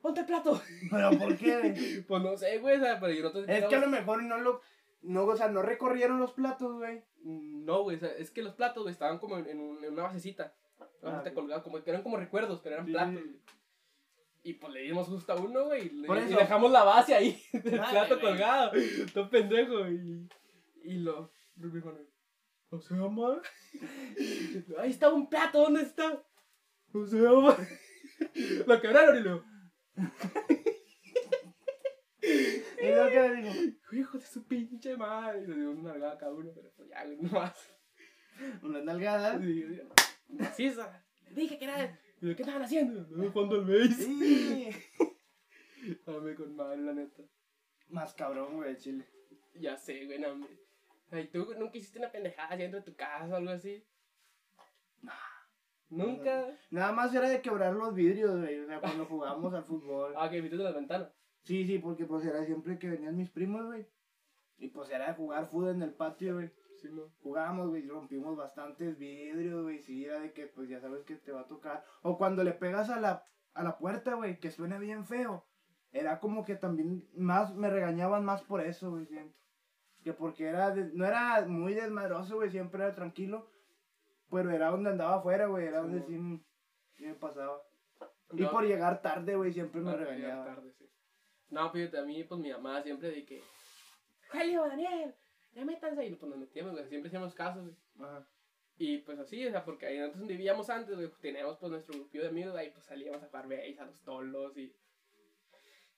ponte 0.00 0.20
el 0.20 0.26
plato. 0.26 0.60
¿Pero 0.90 1.10
por 1.18 1.36
qué? 1.36 2.02
Pues 2.08 2.22
no 2.22 2.36
sé, 2.36 2.58
güey, 2.58 2.76
o 2.76 2.80
sea, 2.80 2.98
pero 2.98 3.12
yo 3.12 3.22
no 3.22 3.32
te 3.32 3.58
Es 3.58 3.64
que 3.66 3.76
a 3.76 3.80
lo 3.80 3.88
mejor 3.88 4.22
no 4.22 4.38
lo... 4.38 4.60
No, 5.02 5.24
o 5.24 5.36
sea, 5.36 5.48
no 5.48 5.62
recorrieron 5.62 6.18
los 6.20 6.32
platos, 6.32 6.76
güey. 6.76 7.02
No, 7.22 7.82
güey, 7.82 7.96
o 7.96 8.00
sea, 8.00 8.10
es 8.10 8.30
que 8.30 8.42
los 8.42 8.54
platos, 8.54 8.82
güey, 8.82 8.92
estaban 8.92 9.18
como 9.18 9.38
en, 9.38 9.46
en 9.48 9.60
un- 9.60 9.82
en 9.84 9.92
una 9.92 10.02
basecita. 10.04 10.54
Una 10.78 10.88
Ah, 10.88 11.16
basecita 11.16 11.30
ok. 11.30 11.34
colgada, 11.34 11.62
como 11.62 11.78
eran 11.78 12.02
como 12.02 12.16
recuerdos, 12.16 12.60
pero 12.60 12.74
eran 12.76 12.86
Sí. 12.86 12.92
platos. 12.92 13.20
Y 14.42 14.54
pues 14.54 14.72
le 14.72 14.80
dimos 14.82 15.06
justo 15.06 15.32
a 15.32 15.36
uno, 15.36 15.66
güey, 15.66 15.86
y, 15.86 16.02
dejamos 16.34 16.70
la 16.70 16.82
base 16.84 17.14
ahí, 17.14 17.42
del 17.52 17.80
plato 17.80 18.20
colgado. 18.20 18.72
Todo 19.12 19.28
pendejo, 19.28 19.86
y, 19.88 20.28
y 20.84 20.94
lo. 20.94 21.30
lo 21.56 21.68
mi 21.68 21.78
hermano, 21.78 21.98
¿No 22.70 22.80
se 22.80 22.94
llama? 22.94 23.40
Ahí 24.78 24.90
está 24.90 25.12
un 25.12 25.28
plato, 25.28 25.60
¿dónde 25.60 25.82
está? 25.82 26.22
No 26.92 27.04
se 27.06 27.16
llama. 27.16 27.56
Lo 28.66 28.80
quebraron 28.80 29.16
y 29.16 29.20
lo. 29.22 29.44
Y 32.22 32.94
lo 32.94 33.08
que 33.08 33.28
le 33.28 33.36
digo, 33.36 33.76
Hijo 33.92 34.18
de 34.18 34.26
su 34.26 34.46
pinche 34.46 34.96
madre. 34.96 35.42
Y 35.42 35.46
le 35.46 35.56
dio 35.56 35.70
una 35.70 35.90
nalgada 35.90 36.12
a 36.12 36.18
cada 36.18 36.32
uno, 36.32 36.52
pero 36.54 36.70
pues 36.76 36.88
ya, 36.88 37.04
no 37.04 37.30
más. 37.30 37.70
unas 38.62 38.84
nalgadas. 38.84 39.42
Y 39.42 39.76
yo, 39.76 39.84
Maciza. 40.28 41.04
Le 41.30 41.42
dije 41.42 41.58
que 41.58 41.64
era. 41.64 41.98
Y 42.20 42.28
yo, 42.28 42.36
¿qué 42.36 42.42
estaban 42.42 42.62
haciendo? 42.62 43.06
No, 43.10 43.30
fondo 43.32 43.56
el 43.56 43.64
base. 43.64 44.04
Sí. 44.04 44.68
Dame 46.06 46.34
con 46.34 46.54
madre, 46.54 46.78
la 46.78 46.92
neta. 46.92 47.22
Más 47.88 48.14
cabrón, 48.14 48.56
güey, 48.56 48.76
chile. 48.76 49.04
Ya 49.54 49.76
sé, 49.76 50.06
güey, 50.06 50.18
no, 50.18 50.28
hombre. 50.28 50.58
Ay, 51.10 51.28
¿tú 51.28 51.54
nunca 51.58 51.78
hiciste 51.78 51.98
una 51.98 52.12
pendejada 52.12 52.56
dentro 52.56 52.80
de 52.80 52.86
tu 52.86 52.94
casa 52.94 53.34
o 53.34 53.36
algo 53.36 53.50
así? 53.50 53.84
Nunca. 55.88 56.56
Nada 56.70 56.92
más 56.92 57.12
era 57.12 57.28
de 57.28 57.42
quebrar 57.42 57.74
los 57.74 57.94
vidrios, 57.94 58.38
güey. 58.38 58.60
O 58.60 58.66
sea, 58.66 58.80
cuando 58.80 59.06
jugábamos 59.06 59.52
al 59.52 59.64
fútbol. 59.64 60.14
Ah, 60.16 60.30
que 60.30 60.40
viste 60.40 60.56
de 60.56 60.62
las 60.62 60.74
ventanas. 60.74 61.12
Sí, 61.42 61.64
sí, 61.66 61.78
porque 61.78 62.04
pues 62.06 62.24
era 62.24 62.44
siempre 62.44 62.78
que 62.78 62.88
venían 62.90 63.16
mis 63.16 63.30
primos, 63.30 63.66
güey. 63.66 63.86
Y 64.58 64.68
pues 64.68 64.90
era 64.90 65.08
de 65.08 65.14
jugar 65.14 65.46
fútbol 65.46 65.70
en 65.70 65.82
el 65.82 65.94
patio, 65.94 66.34
güey. 66.34 66.50
Sí, 66.76 66.88
no. 66.92 67.02
Jugábamos, 67.22 67.68
güey, 67.70 67.86
rompimos 67.88 68.36
bastantes 68.36 68.98
vidrios, 68.98 69.62
güey. 69.62 69.80
Sí, 69.80 70.04
era 70.04 70.20
de 70.20 70.32
que 70.32 70.46
pues 70.46 70.68
ya 70.68 70.80
sabes 70.80 71.04
que 71.04 71.16
te 71.16 71.32
va 71.32 71.42
a 71.42 71.46
tocar. 71.46 71.84
O 72.02 72.18
cuando 72.18 72.44
le 72.44 72.52
pegas 72.52 72.90
a 72.90 73.00
la, 73.00 73.24
a 73.54 73.62
la 73.62 73.78
puerta, 73.78 74.14
güey, 74.14 74.38
que 74.38 74.50
suena 74.50 74.78
bien 74.78 75.04
feo. 75.06 75.46
Era 75.92 76.20
como 76.20 76.44
que 76.44 76.56
también 76.56 77.08
más, 77.16 77.54
me 77.54 77.68
regañaban 77.70 78.24
más 78.24 78.42
por 78.42 78.60
eso, 78.60 78.90
güey, 78.90 79.06
siento. 79.06 79.36
Que 80.04 80.12
porque 80.12 80.46
era, 80.46 80.70
de- 80.74 80.92
no 80.94 81.04
era 81.04 81.44
muy 81.46 81.74
desmadroso, 81.74 82.36
güey, 82.36 82.50
siempre 82.50 82.82
era 82.84 82.94
tranquilo. 82.94 83.50
Pero 84.30 84.50
era 84.50 84.70
donde 84.70 84.90
andaba 84.90 85.16
afuera, 85.16 85.46
güey, 85.46 85.66
era 85.66 85.82
Sí, 85.82 85.88
donde 85.88 86.06
sí, 86.06 87.04
me 87.04 87.14
pasaba. 87.14 87.60
Y 88.32 88.44
por 88.46 88.64
llegar 88.64 89.02
tarde, 89.02 89.34
güey, 89.36 89.52
siempre 89.52 89.80
me 89.80 89.90
llegar 89.92 90.06
regañaba. 90.06 90.44
tarde, 90.44 90.72
sí. 90.78 90.86
No, 91.50 91.70
pero 91.72 91.98
a 91.98 92.02
mí, 92.02 92.24
pues 92.24 92.40
mi 92.40 92.50
mamá 92.50 92.82
siempre 92.82 93.10
de 93.10 93.24
que. 93.24 93.42
Julio, 94.30 94.66
Daniel, 94.66 95.14
ya 95.54 95.64
métanse. 95.64 96.06
Y 96.06 96.14
pues 96.14 96.30
nos 96.30 96.38
metíamos, 96.38 96.72
güey, 96.72 96.86
siempre 96.88 97.08
hacíamos 97.08 97.34
casos, 97.34 97.62
güey. 97.64 97.76
Ajá. 98.00 98.26
Y 98.78 98.98
pues 98.98 99.18
así, 99.18 99.44
o 99.46 99.50
sea, 99.50 99.62
porque 99.64 99.86
ahí 99.86 99.98
nosotros 99.98 100.20
donde 100.20 100.34
vivíamos 100.34 100.70
antes, 100.70 100.96
güey, 100.96 101.10
teníamos 101.20 101.58
pues 101.58 101.70
nuestro 101.70 101.94
grupillo 101.98 102.22
de 102.24 102.30
amigos, 102.30 102.56
ahí 102.56 102.70
pues 102.70 102.86
salíamos 102.86 103.22
a 103.22 103.26
jugar 103.26 103.46
a 103.78 103.84
los 103.84 104.00
tolos 104.02 104.56
y. 104.56 104.74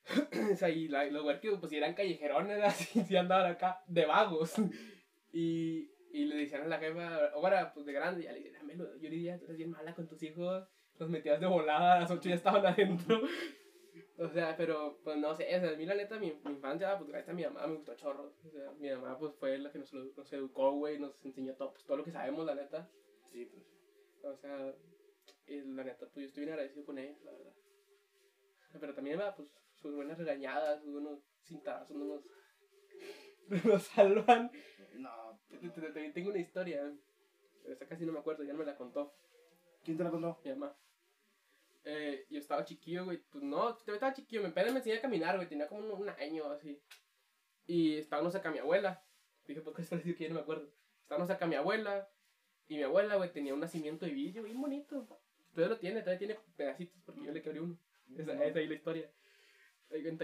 o 0.52 0.56
sea, 0.56 0.68
y 0.68 0.88
la- 0.88 1.04
los 1.04 1.24
huerquillos 1.24 1.60
pues 1.60 1.72
eran 1.72 1.94
callejerones, 1.94 2.60
así, 2.64 3.02
sí 3.04 3.16
andaban 3.16 3.52
acá 3.52 3.82
de 3.86 4.04
vagos. 4.06 4.54
y, 5.32 5.90
y 6.12 6.24
le 6.24 6.36
decían 6.36 6.62
a 6.62 6.66
la 6.66 6.78
jefa, 6.78 7.26
ahora 7.34 7.72
pues 7.72 7.86
de 7.86 7.92
grande, 7.92 8.24
ya 8.24 8.32
le 8.32 8.40
decían, 8.40 8.54
dámelo, 8.54 8.92
yo 8.96 9.08
diría, 9.10 9.38
tú 9.38 9.44
eres 9.44 9.58
bien 9.58 9.70
mala 9.70 9.94
con 9.94 10.08
tus 10.08 10.22
hijos, 10.22 10.66
los 10.98 11.08
metías 11.08 11.38
de 11.40 11.46
volada, 11.46 11.94
a 11.94 12.00
las 12.00 12.10
8 12.10 12.28
ya 12.30 12.34
estaban 12.34 12.66
adentro. 12.66 13.22
O 14.18 14.28
sea, 14.28 14.56
pero, 14.56 14.98
pues 15.02 15.16
no 15.16 15.34
sé, 15.34 15.44
o 15.56 15.60
sea, 15.60 15.70
a 15.70 15.76
mí 15.76 15.86
la 15.86 15.94
neta, 15.94 16.18
mi, 16.18 16.32
mi 16.44 16.52
infancia, 16.52 16.96
pues 16.98 17.10
gracias 17.10 17.30
a 17.30 17.32
mi 17.32 17.44
mamá 17.44 17.66
me 17.66 17.76
gustó 17.76 17.94
chorro. 17.94 18.32
O 18.44 18.50
sea, 18.50 18.70
mi 18.72 18.90
mamá, 18.90 19.18
pues 19.18 19.34
fue 19.36 19.58
la 19.58 19.72
que 19.72 19.78
nos, 19.78 19.92
nos 19.92 20.32
educó, 20.32 20.72
güey, 20.72 20.98
nos 20.98 21.24
enseñó 21.24 21.54
todo, 21.54 21.72
pues, 21.72 21.84
todo 21.84 21.96
lo 21.96 22.04
que 22.04 22.12
sabemos, 22.12 22.44
la 22.44 22.54
neta. 22.54 22.88
Sí, 23.30 23.46
pues. 23.46 23.64
O 24.22 24.36
sea, 24.36 24.74
y 25.46 25.60
la 25.62 25.84
neta, 25.84 26.06
pues 26.06 26.16
yo 26.16 26.26
estoy 26.26 26.44
bien 26.44 26.52
agradecido 26.52 26.84
con 26.84 26.98
ella, 26.98 27.16
la 27.24 27.32
verdad. 27.32 27.52
Pero 28.78 28.94
también, 28.94 29.18
va, 29.18 29.34
pues, 29.34 29.48
sus 29.74 29.94
buenas 29.94 30.18
regañadas, 30.18 30.82
sus 30.82 30.92
buenos 30.92 31.20
cintazos, 31.44 31.96
no 31.96 32.04
nos, 32.04 32.24
nos 33.64 33.82
salvan. 33.82 34.50
No. 34.94 35.40
También 35.74 36.12
tengo 36.12 36.30
una 36.30 36.38
historia, 36.38 36.92
pero 37.62 37.74
esa 37.74 37.86
casi 37.86 38.04
no 38.04 38.12
me 38.12 38.18
acuerdo, 38.18 38.44
ya 38.44 38.52
no 38.52 38.58
me 38.58 38.64
la 38.64 38.76
contó 38.76 39.14
¿Quién 39.84 39.96
te 39.96 40.04
la 40.04 40.10
contó? 40.10 40.40
mi 40.44 40.50
mamá. 40.50 40.76
Eh, 41.84 42.26
yo 42.30 42.38
estaba 42.38 42.64
chiquillo, 42.64 43.04
güey, 43.04 43.18
pues 43.18 43.42
no, 43.42 43.76
yo 43.84 43.94
estaba 43.94 44.12
chiquillo, 44.12 44.42
mi 44.42 44.50
padre 44.50 44.70
me 44.70 44.78
enseñó 44.78 44.96
a 44.96 45.00
caminar, 45.00 45.36
güey, 45.36 45.48
tenía 45.48 45.66
como 45.66 45.80
un, 45.80 46.02
un 46.02 46.08
año 46.08 46.46
así. 46.50 46.80
Y 47.66 47.96
estábamos 47.96 48.34
acá 48.34 48.50
mi 48.50 48.58
abuela, 48.58 49.04
dije, 49.46 49.60
¿por 49.60 49.74
qué 49.74 49.82
diciendo 49.82 50.04
que 50.16 50.24
ya 50.24 50.28
no 50.28 50.34
me 50.36 50.40
acuerdo? 50.42 50.72
Estábamos 51.02 51.30
acá 51.30 51.46
mi 51.46 51.56
abuela, 51.56 52.08
y 52.68 52.76
mi 52.76 52.84
abuela, 52.84 53.16
güey, 53.16 53.30
tenía 53.32 53.52
un 53.54 53.60
nacimiento 53.60 54.06
de 54.06 54.12
vidrio 54.12 54.44
bien 54.44 54.60
bonito. 54.60 55.06
Todavía 55.52 55.74
lo 55.74 55.78
tiene, 55.78 56.00
todavía 56.00 56.18
tiene 56.18 56.36
pedacitos 56.56 57.02
porque 57.04 57.22
yo 57.22 57.32
le 57.32 57.42
quebré 57.42 57.60
uno. 57.60 57.78
Esa, 58.16 58.32
esa 58.44 58.58
ahí 58.58 58.66
la 58.66 58.74
historia. 58.74 59.10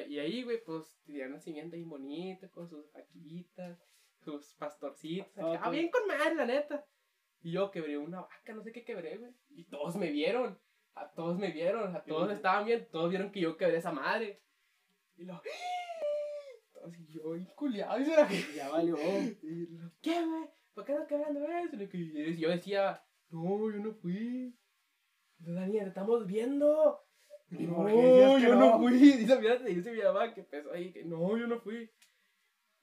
Y 0.09 0.19
ahí, 0.19 0.43
güey, 0.45 0.65
pues 0.65 0.99
tenía 1.05 1.27
un 1.27 1.33
nacimiento 1.33 1.77
bien 1.77 1.91
bonito, 1.91 2.51
con 2.51 2.67
sus 2.67 2.91
vaquitas, 2.93 3.79
sus 4.25 4.55
pastorcitos. 4.55 5.31
Ah, 5.61 5.69
bien 5.69 5.91
con 5.91 6.07
madre, 6.07 6.35
la 6.37 6.47
neta. 6.47 6.87
Y 7.43 7.53
yo 7.53 7.71
quebré 7.71 7.99
una 7.99 8.23
vaca, 8.23 8.55
no 8.55 8.63
sé 8.63 8.73
qué 8.73 8.83
quebré, 8.83 9.19
güey. 9.19 9.33
Y 9.51 9.65
todos 9.65 9.97
me 9.97 10.11
vieron. 10.11 10.59
A 11.01 11.11
todos 11.15 11.39
me 11.39 11.51
vieron, 11.51 11.95
a 11.95 12.03
todos 12.03 12.31
estaban 12.33 12.65
bien, 12.67 12.89
todos 12.91 13.11
vieron 13.11 13.31
que 13.31 13.41
yo 13.41 13.57
quebré 13.57 13.79
esa 13.79 13.93
madre. 13.93 14.41
Y 15.17 15.25
lo. 15.25 15.41
Todos 16.73 16.97
y 16.99 17.07
yo, 17.07 17.37
y 17.37 17.45
culiado, 17.55 18.01
y 18.01 18.05
se 18.05 18.17
la 18.17 18.29
Ya 18.55 18.69
valió. 18.69 18.97
y 19.43 19.67
lo, 19.67 19.91
¿qué, 20.01 20.25
güey? 20.25 20.45
¿Por 20.75 20.85
qué 20.85 20.93
estás 20.93 21.09
quebrando 21.09 21.45
eso? 21.45 21.77
Y 21.77 21.97
y 21.97 22.37
yo 22.37 22.51
decía, 22.51 23.03
no, 23.31 23.71
yo 23.71 23.79
no 23.79 23.93
fui. 23.95 24.57
Y 25.41 25.53
Daniel, 25.53 25.85
te 25.85 25.89
estamos 25.89 26.27
viendo. 26.27 27.01
¿Y 27.51 27.67
no, 27.67 28.39
yo 28.39 28.55
no? 28.55 28.71
no? 28.73 28.79
fui. 28.79 28.93
Dice, 28.99 29.39
fíjate, 29.39 29.65
dice 29.65 29.93
mi 29.93 30.03
mamá 30.03 30.33
que 30.35 30.41
empezó 30.41 30.73
ahí, 30.73 30.93
que 30.93 31.05
no, 31.05 31.37
yo 31.37 31.47
no 31.47 31.61
fui. 31.61 31.91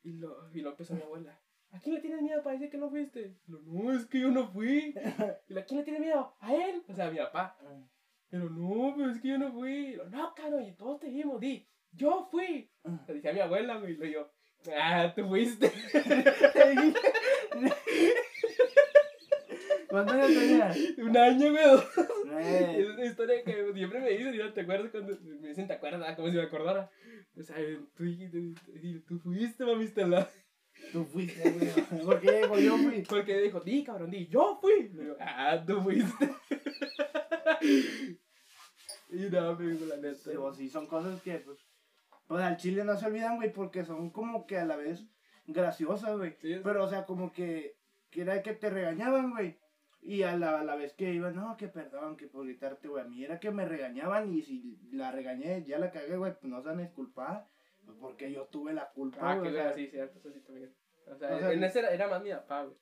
Y 0.03 0.13
lo, 0.13 0.49
y 0.53 0.61
lo 0.61 0.71
empezó 0.71 0.93
mi 0.93 1.01
abuela. 1.01 1.39
¿A 1.71 1.79
quién 1.79 1.95
le 1.95 2.01
tienes 2.01 2.21
miedo 2.21 2.41
para 2.41 2.53
decir 2.53 2.69
que 2.69 2.77
no 2.77 2.89
fuiste? 2.89 3.37
Y 3.47 3.51
lo, 3.51 3.59
no, 3.61 3.91
es 3.91 4.05
que 4.05 4.19
yo 4.19 4.29
no 4.31 4.47
fui. 4.47 4.93
Y 5.49 5.53
lo, 5.53 5.59
¿a 5.61 5.63
quién 5.63 5.79
le 5.79 5.83
tienes 5.83 6.01
miedo? 6.01 6.35
¿A 6.39 6.53
él? 6.53 6.83
O 6.87 6.93
sea, 6.93 7.07
a 7.07 7.11
mi 7.11 7.17
papá. 7.17 7.57
Pero 8.29 8.49
no, 8.49 8.93
pero 8.97 9.11
es 9.11 9.21
que 9.21 9.27
yo 9.29 9.37
no 9.37 9.51
fui. 9.51 9.71
Y 9.71 9.95
lo, 9.95 10.09
no, 10.09 10.33
caro, 10.35 10.59
y 10.61 10.71
todos 10.73 10.99
te 10.99 11.09
vimos, 11.09 11.39
di, 11.39 11.67
yo 11.91 12.27
fui. 12.31 12.69
Le 13.07 13.13
dije 13.13 13.29
a 13.29 13.33
mi 13.33 13.39
abuela, 13.39 13.77
güey, 13.77 13.97
y 14.01 14.11
yo, 14.11 14.31
ah, 14.77 15.13
tú 15.15 15.27
fuiste. 15.27 15.71
¿Cuántos 19.89 20.15
años 20.15 20.33
tenías? 20.33 20.77
Un 20.97 21.17
año, 21.17 21.51
güey. 21.51 21.63
Eh, 22.41 22.75
Es 22.79 22.87
una 22.89 23.05
historia 23.05 23.43
que 23.43 23.71
siempre 23.73 23.99
me 24.01 24.09
dicen, 24.09 24.33
y 24.33 24.37
no 24.37 24.51
te 24.53 24.61
acuerdas 24.61 24.91
cuando 24.91 25.17
me 25.39 25.47
dicen, 25.49 25.67
¿te 25.67 25.73
acuerdas? 25.73 26.15
Como 26.15 26.29
si 26.29 26.35
me 26.35 26.41
acordara. 26.43 26.91
O 27.37 27.43
sea, 27.43 27.55
tú, 27.95 28.03
tú, 28.31 28.55
tú, 29.07 29.19
fuiste, 29.19 29.63
mami 29.65 29.85
Estela. 29.85 30.29
Tú 30.91 31.05
fuiste, 31.05 31.49
güey. 31.49 32.03
¿Por 32.03 32.19
qué 32.19 32.41
digo 32.41 32.59
yo 32.59 32.77
fui? 32.77 33.03
Porque 33.07 33.39
dijo, 33.39 33.61
di, 33.61 33.83
cabrón, 33.83 34.11
di, 34.11 34.27
yo 34.27 34.57
fui. 34.59 34.89
Le 34.89 35.03
digo, 35.03 35.15
ah, 35.19 35.63
tú 35.65 35.81
fuiste. 35.81 36.29
y 39.09 39.29
nada, 39.29 39.55
dijo 39.55 39.85
la 39.85 39.97
neta. 39.97 40.15
Sí, 40.15 40.35
o 40.35 40.53
sí, 40.53 40.69
son 40.69 40.87
cosas 40.87 41.21
que, 41.21 41.39
pues, 41.39 41.57
pues 42.27 42.41
al 42.41 42.57
chile 42.57 42.83
no 42.83 42.97
se 42.97 43.05
olvidan, 43.05 43.35
güey, 43.37 43.51
porque 43.51 43.83
son 43.85 44.09
como 44.09 44.45
que 44.45 44.57
a 44.57 44.65
la 44.65 44.75
vez 44.75 45.03
graciosas, 45.47 46.17
güey. 46.17 46.35
Sí, 46.41 46.59
Pero, 46.63 46.83
o 46.83 46.89
sea, 46.89 47.05
como 47.05 47.31
que, 47.31 47.77
que 48.09 48.21
era 48.21 48.41
que 48.41 48.53
te 48.53 48.69
regañaban, 48.69 49.31
güey. 49.31 49.57
Y 50.01 50.21
a 50.21 50.37
la, 50.37 50.59
a 50.59 50.63
la 50.63 50.75
vez 50.75 50.93
que 50.93 51.11
iban, 51.11 51.35
no, 51.35 51.57
que 51.57 51.67
perdón, 51.67 52.15
que 52.15 52.27
por 52.27 52.45
gritarte, 52.45 52.87
güey. 52.87 53.03
A 53.03 53.07
mí 53.07 53.23
era 53.23 53.39
que 53.39 53.49
me 53.51 53.65
regañaban 53.65 54.31
y 54.33 54.43
si 54.43 54.77
la 54.91 55.11
regañé, 55.11 55.63
ya 55.63 55.79
la 55.79 55.91
cagué, 55.91 56.15
güey, 56.15 56.33
pues 56.33 56.43
no 56.43 56.61
se 56.61 56.67
van 56.69 56.79
a 56.79 56.83
disculpar. 56.83 57.47
Pues 57.85 57.97
porque 57.99 58.31
yo 58.31 58.45
tuve 58.45 58.73
la 58.73 58.89
culpa, 58.91 59.17
Ah, 59.21 59.35
güey. 59.37 59.51
que 59.51 59.59
o 59.59 59.61
sea, 59.63 59.73
sí, 59.73 59.87
cierto, 59.87 60.19
eso 60.19 60.31
sí 60.31 60.41
también. 60.41 60.75
O 61.07 61.15
sea, 61.15 61.35
O 61.35 61.39
sea, 61.39 61.51
en 61.51 61.63
ese 61.63 61.79
era, 61.79 61.89
era 61.89 62.07
más 62.07 62.21
mi 62.21 62.31
papá, 62.31 62.63
güey. 62.63 62.75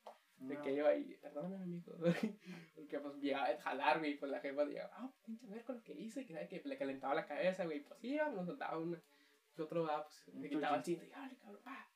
De 0.47 0.55
no. 0.55 0.61
que 0.61 0.75
yo 0.75 0.87
ahí, 0.87 1.17
perdóname, 1.21 1.63
amigo. 1.63 1.95
Porque 2.75 2.99
pues 2.99 3.15
llegaba 3.21 3.47
a 3.47 3.61
jalar, 3.61 3.99
güey, 3.99 4.17
pues 4.17 4.29
la 4.31 4.39
jefa 4.41 4.65
decía, 4.65 4.89
ah, 4.93 5.09
pinche 5.25 5.47
ver 5.47 5.63
con 5.63 5.77
lo 5.77 5.83
que 5.83 5.93
hice, 5.93 6.25
que, 6.25 6.47
que 6.47 6.61
le 6.65 6.77
calentaba 6.77 7.15
la 7.15 7.25
cabeza, 7.25 7.63
güey. 7.63 7.81
Pues 7.81 7.99
sí, 7.99 8.17
nos 8.35 8.45
soltaba 8.45 8.77
una. 8.77 9.01
Y 9.57 9.61
otro 9.61 9.83
va, 9.83 10.03
pues 10.03 10.35
le 10.35 10.49
quitaba 10.49 10.77
el 10.77 10.83
cinto 10.83 11.05
y, 11.05 11.09
dale, 11.09 11.37
cabrón, 11.37 11.61
pa. 11.63 11.87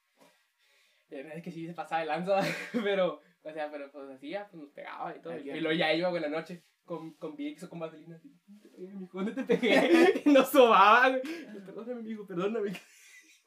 Y 1.09 1.15
la 1.15 1.17
verdad 1.17 1.37
es 1.37 1.43
que 1.43 1.51
sí 1.51 1.65
se 1.65 1.73
pasaba 1.73 2.01
de 2.01 2.07
lanza, 2.07 2.39
pero, 2.83 3.21
o 3.43 3.51
sea, 3.51 3.69
pero 3.71 3.91
pues 3.91 4.09
así 4.09 4.29
ya, 4.29 4.47
pues 4.47 4.61
nos 4.61 4.71
pegaba 4.71 5.15
y 5.15 5.21
todo. 5.21 5.37
Y 5.37 5.59
luego 5.59 5.77
ya 5.77 5.93
iba, 5.93 6.09
güey, 6.09 6.21
la 6.21 6.29
noche 6.29 6.63
con, 6.85 7.13
con 7.15 7.35
Vicks 7.35 7.63
o 7.63 7.69
con 7.69 7.79
vaselina, 7.79 8.15
así, 8.15 8.33
"¿Dónde 8.45 8.61
te 8.61 8.69
pegué, 8.69 8.93
mijo? 8.93 9.17
¿dónde 9.17 9.31
te 9.33 9.43
pegué? 9.43 10.21
Y 10.25 10.29
nos 10.29 10.49
sobaba, 10.49 11.09
güey. 11.09 11.21
Y, 11.21 11.59
Perdóname, 11.59 11.99
amigo, 11.99 12.25
perdóname. 12.25 12.71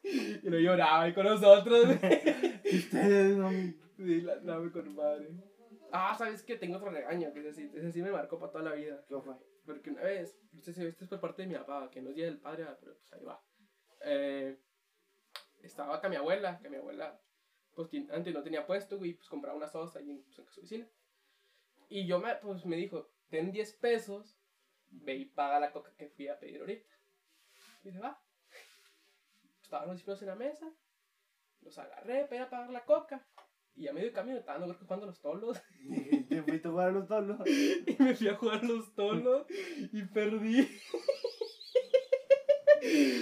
Y 0.03 0.49
lo 0.49 0.59
lloraba 0.59 1.03
ahí 1.03 1.13
con 1.13 1.25
nosotros. 1.25 1.87
Ustedes 1.89 3.37
no. 3.37 3.49
Sí, 4.05 4.21
la 4.21 4.33
andaba 4.33 4.71
con 4.71 4.95
madre. 4.95 5.29
Ah, 5.91 6.15
¿sabes 6.17 6.41
qué? 6.43 6.55
Tengo 6.57 6.77
otro 6.77 6.89
regaño, 6.89 7.31
que 7.33 7.39
ese 7.41 7.53
sí, 7.53 7.71
ese 7.75 7.91
sí 7.91 8.01
me 8.01 8.11
marcó 8.11 8.39
para 8.39 8.51
toda 8.51 8.63
la 8.63 8.73
vida. 8.73 9.05
¿Qué 9.07 9.15
fue? 9.21 9.35
Porque 9.65 9.91
una 9.91 10.01
vez, 10.01 10.39
este, 10.57 10.73
se- 10.73 10.87
este 10.87 11.03
es 11.03 11.09
por 11.09 11.19
parte 11.19 11.43
de 11.43 11.47
mi 11.49 11.55
papá, 11.55 11.89
que 11.91 12.01
no 12.01 12.09
es 12.09 12.15
día 12.15 12.25
del 12.25 12.39
padre, 12.39 12.63
ah, 12.63 12.75
pero 12.79 12.97
pues 12.97 13.13
ahí 13.13 13.23
va. 13.23 13.43
Eh, 14.03 14.59
estaba 15.61 15.95
acá 15.97 16.09
mi 16.09 16.15
abuela, 16.15 16.57
que 16.59 16.69
mi 16.69 16.77
abuela, 16.77 17.21
pues 17.75 17.89
antes 18.11 18.33
no 18.33 18.41
tenía 18.41 18.65
puesto, 18.65 18.97
güey, 18.97 19.13
pues 19.13 19.29
compraba 19.29 19.55
una 19.55 19.67
sosa 19.67 19.99
ahí 19.99 20.09
en, 20.09 20.23
pues, 20.23 20.39
en 20.39 20.47
su 20.47 20.61
vecina. 20.61 20.87
Y 21.89 22.07
yo 22.07 22.19
me, 22.19 22.33
pues 22.37 22.65
me 22.65 22.77
dijo, 22.77 23.11
ten 23.29 23.51
10 23.51 23.73
pesos, 23.73 24.39
ve 24.89 25.15
y 25.15 25.25
paga 25.25 25.59
la 25.59 25.71
coca 25.71 25.93
que 25.95 26.07
fui 26.09 26.27
a 26.27 26.39
pedir 26.39 26.59
ahorita. 26.61 26.89
Y 27.83 27.89
dije, 27.89 27.99
va. 27.99 28.19
Estaban 29.61 29.87
los 29.89 29.97
10 29.97 30.05
pesos 30.05 30.21
en 30.23 30.27
la 30.29 30.35
mesa, 30.35 30.73
los 31.61 31.77
agarré 31.77 32.25
para 32.25 32.49
pagar 32.49 32.71
la 32.71 32.83
coca. 32.83 33.27
Y 33.75 33.87
a 33.87 33.93
medio 33.93 34.11
camino 34.13 34.37
estaban 34.37 34.61
creo 34.63 34.77
que 34.77 34.85
jugando 34.85 35.05
los 35.07 35.19
tolos. 35.21 35.61
Dije, 35.87 36.25
Te 36.29 36.43
fuiste 36.43 36.67
a 36.67 36.71
jugar 36.71 36.89
a 36.89 36.91
los 36.91 37.07
tolos. 37.07 37.39
Y 37.47 37.95
me 38.03 38.15
fui 38.15 38.27
a 38.27 38.35
jugar 38.35 38.63
los 38.63 38.93
tolos 38.95 39.45
y 39.91 40.03
perdí. 40.05 40.67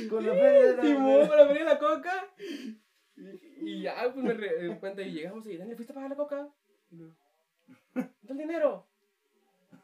Con 0.10 0.26
la 0.26 0.34
feria 0.34 0.62
de 0.72 0.76
la- 0.78 0.84
Simón, 0.84 1.30
la 1.66 1.80
coca. 1.80 2.34
Y, 3.18 3.70
y 3.70 3.82
ya, 3.82 3.96
pues 4.14 4.24
me 4.26 4.34
me 4.34 4.80
cuenta 4.80 5.02
y 5.02 5.12
llegamos 5.12 5.46
y 5.48 5.58
Daniel, 5.58 5.76
¿fuiste 5.76 5.92
a 5.92 5.96
pagar 5.96 6.10
la 6.12 6.16
coca? 6.16 6.50
Y 6.92 6.96
luego, 6.96 7.16
¿Dónde 7.94 8.12
está 8.22 8.32
el 8.34 8.38
dinero? 8.40 8.88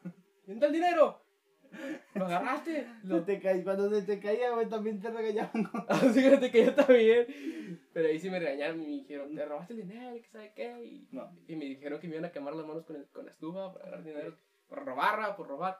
¿Dónde 0.02 0.54
está 0.54 0.66
el 0.66 0.72
dinero? 0.72 1.25
¿Lo 2.14 2.24
agarraste? 2.26 2.86
Lo... 3.04 3.22
te 3.24 3.40
caí- 3.40 3.62
cuando 3.62 3.90
se 3.90 4.02
te 4.02 4.18
caía, 4.20 4.50
güey, 4.52 4.68
también 4.68 5.00
te 5.00 5.10
regañaban. 5.10 5.70
Así 5.88 6.22
que 6.50 6.64
yo 6.64 6.74
también. 6.74 7.26
Pero 7.92 8.08
ahí 8.08 8.18
sí 8.18 8.30
me 8.30 8.38
regañaron 8.38 8.80
y 8.82 8.86
me 8.86 8.92
dijeron, 8.92 9.34
te 9.34 9.44
robaste 9.44 9.72
el 9.74 9.80
dinero, 9.88 10.14
que 10.16 10.28
sabe 10.28 10.52
qué. 10.54 10.84
Y, 10.84 11.08
No. 11.12 11.30
y 11.46 11.56
me 11.56 11.64
dijeron 11.66 12.00
que 12.00 12.08
me 12.08 12.14
iban 12.16 12.26
a 12.26 12.32
quemar 12.32 12.54
las 12.54 12.66
manos 12.66 12.84
con, 12.84 12.96
el- 12.96 13.06
con 13.08 13.24
la 13.26 13.32
estufa 13.32 13.72
por 13.72 13.82
agarrar 13.82 14.04
dinero. 14.04 14.36
Por 14.68 14.84
robar, 14.84 15.20
ah, 15.20 15.36
por 15.36 15.48
robar. 15.48 15.78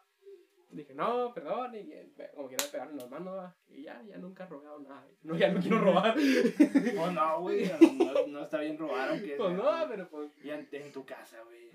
Dije, 0.70 0.94
no, 0.94 1.32
perdón. 1.32 1.74
Y 1.74 1.78
eh, 1.92 2.12
como 2.35 2.48
quiera 2.48 2.64
pegarme 2.70 2.92
en 2.94 2.98
las 2.98 3.11
manos. 3.11 3.35
ah, 3.38 3.54
Y 3.68 3.82
ya, 3.85 4.02
ya 4.02 4.18
nunca 4.18 4.44
he 4.44 4.48
robado 4.48 4.78
nada. 4.80 5.06
No, 5.22 5.37
ya 5.37 5.50
no 5.52 5.61
quiero 5.61 5.80
robar. 5.80 6.14
Oh, 6.98 7.11
no, 7.11 7.40
güey, 7.42 7.70
no, 7.98 8.26
no 8.26 8.42
está 8.42 8.61
bien 8.61 8.76
robar, 8.78 9.11
aunque 9.11 9.35
pues 9.37 9.52
no, 9.54 9.64
pero 9.88 10.09
pues. 10.09 10.30
Y 10.44 10.50
en, 10.50 10.68
en 10.72 10.92
tu 10.92 11.04
casa, 11.04 11.38
güey. 11.44 11.70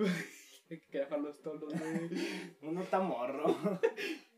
Que 0.92 1.00
dejarlos 1.00 1.42
todos, 1.42 1.74
güey. 1.74 2.10
Uno 2.62 2.82
está 2.82 3.00
morro. 3.00 3.46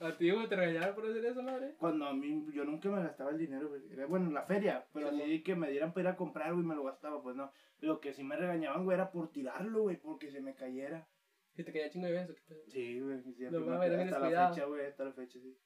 ¿A 0.00 0.16
ti, 0.16 0.30
güey, 0.30 0.48
te 0.48 0.54
regañaron 0.54 0.94
por 0.94 1.06
hacer 1.06 1.24
eso, 1.24 1.42
madre? 1.42 1.74
Cuando 1.76 2.06
a 2.06 2.14
mí, 2.14 2.46
yo 2.54 2.64
nunca 2.64 2.88
me 2.88 3.02
gastaba 3.02 3.30
el 3.30 3.38
dinero, 3.38 3.68
güey. 3.68 3.82
Era, 3.90 4.06
bueno, 4.06 4.28
en 4.28 4.34
la 4.34 4.44
feria, 4.44 4.86
pero 4.92 5.10
Sí, 5.10 5.20
así 5.20 5.42
que 5.42 5.56
me 5.56 5.70
dieran 5.70 5.92
para 5.92 6.08
ir 6.08 6.14
a 6.14 6.16
comprar, 6.16 6.52
güey, 6.54 6.64
me 6.64 6.76
lo 6.76 6.84
gastaba, 6.84 7.20
pues 7.20 7.34
no. 7.34 7.50
Lo 7.80 8.00
que 8.00 8.12
sí 8.12 8.22
me 8.22 8.36
regañaban, 8.36 8.84
güey, 8.84 8.94
era 8.94 9.10
por 9.10 9.32
tirarlo, 9.32 9.82
güey, 9.82 9.96
porque 9.96 10.30
se 10.30 10.40
me 10.40 10.54
cayera. 10.54 11.08
Si 11.56 11.64
te 11.64 11.72
caía 11.72 11.90
chingo 11.90 12.06
de 12.06 12.12
veces. 12.12 12.36
Sí, 12.68 13.00
güey, 13.00 13.20
siempre 13.22 13.58
No 13.58 13.66
me 13.66 13.72
mames, 13.72 14.12
hasta 14.12 14.30
la 14.30 14.50
fecha, 14.50 14.66
güey, 14.66 14.86
hasta 14.86 15.04
la 15.04 15.12
fecha, 15.12 15.40
sí. 15.40 15.58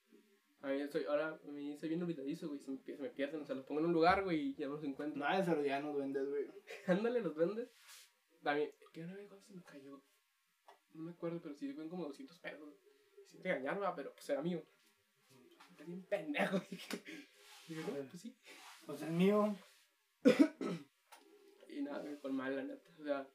A 0.62 0.68
mí 0.68 0.80
soy, 0.88 1.04
ahora, 1.04 1.38
a 1.46 1.50
mí 1.50 1.76
soy 1.76 1.90
bien 1.90 2.02
olvidadizo, 2.02 2.48
güey. 2.48 2.58
Se 2.60 2.70
me, 2.70 2.78
se 2.78 2.96
me 2.96 3.10
pierden, 3.10 3.42
o 3.42 3.44
sea, 3.44 3.54
los 3.54 3.66
pongo 3.66 3.80
en 3.80 3.86
un 3.86 3.92
lugar, 3.92 4.24
güey, 4.24 4.40
y 4.40 4.54
ya 4.54 4.66
no 4.66 4.74
los 4.74 4.84
encuentro. 4.84 5.18
No, 5.18 5.30
eso 5.30 5.62
ya 5.62 5.80
no 5.80 5.94
vendes, 5.94 6.26
güey. 6.26 6.46
Ándale, 6.86 7.20
los 7.20 7.34
vendes. 7.34 7.68
También, 8.42 8.70
¿qué 8.92 9.04
una 9.04 9.14
vez 9.14 9.28
se 9.44 9.52
me 9.52 9.62
cayó? 9.62 10.02
No 10.94 11.02
me 11.02 11.12
acuerdo, 11.12 11.40
pero 11.42 11.54
sí 11.54 11.72
fue 11.72 11.88
como 11.88 12.04
200 12.06 12.38
pesos. 12.38 12.74
Sí 13.26 13.38
me 13.38 13.44
regañaron, 13.44 13.94
pero 13.96 14.12
pues 14.12 14.28
era 14.28 14.42
mío. 14.42 14.62
Era 15.74 15.84
bien 15.86 16.02
pendejo. 16.04 16.58
Dije, 17.68 17.80
no, 17.82 18.08
pues 18.08 18.20
sí. 18.20 18.36
Pues 18.86 19.02
el 19.02 19.10
mío, 19.12 19.56
Y 21.68 21.80
nada, 21.82 22.02
me 22.02 22.30
mal, 22.30 22.56
la 22.56 22.64
neta. 22.64 22.90
O 22.98 23.04
sea, 23.04 23.28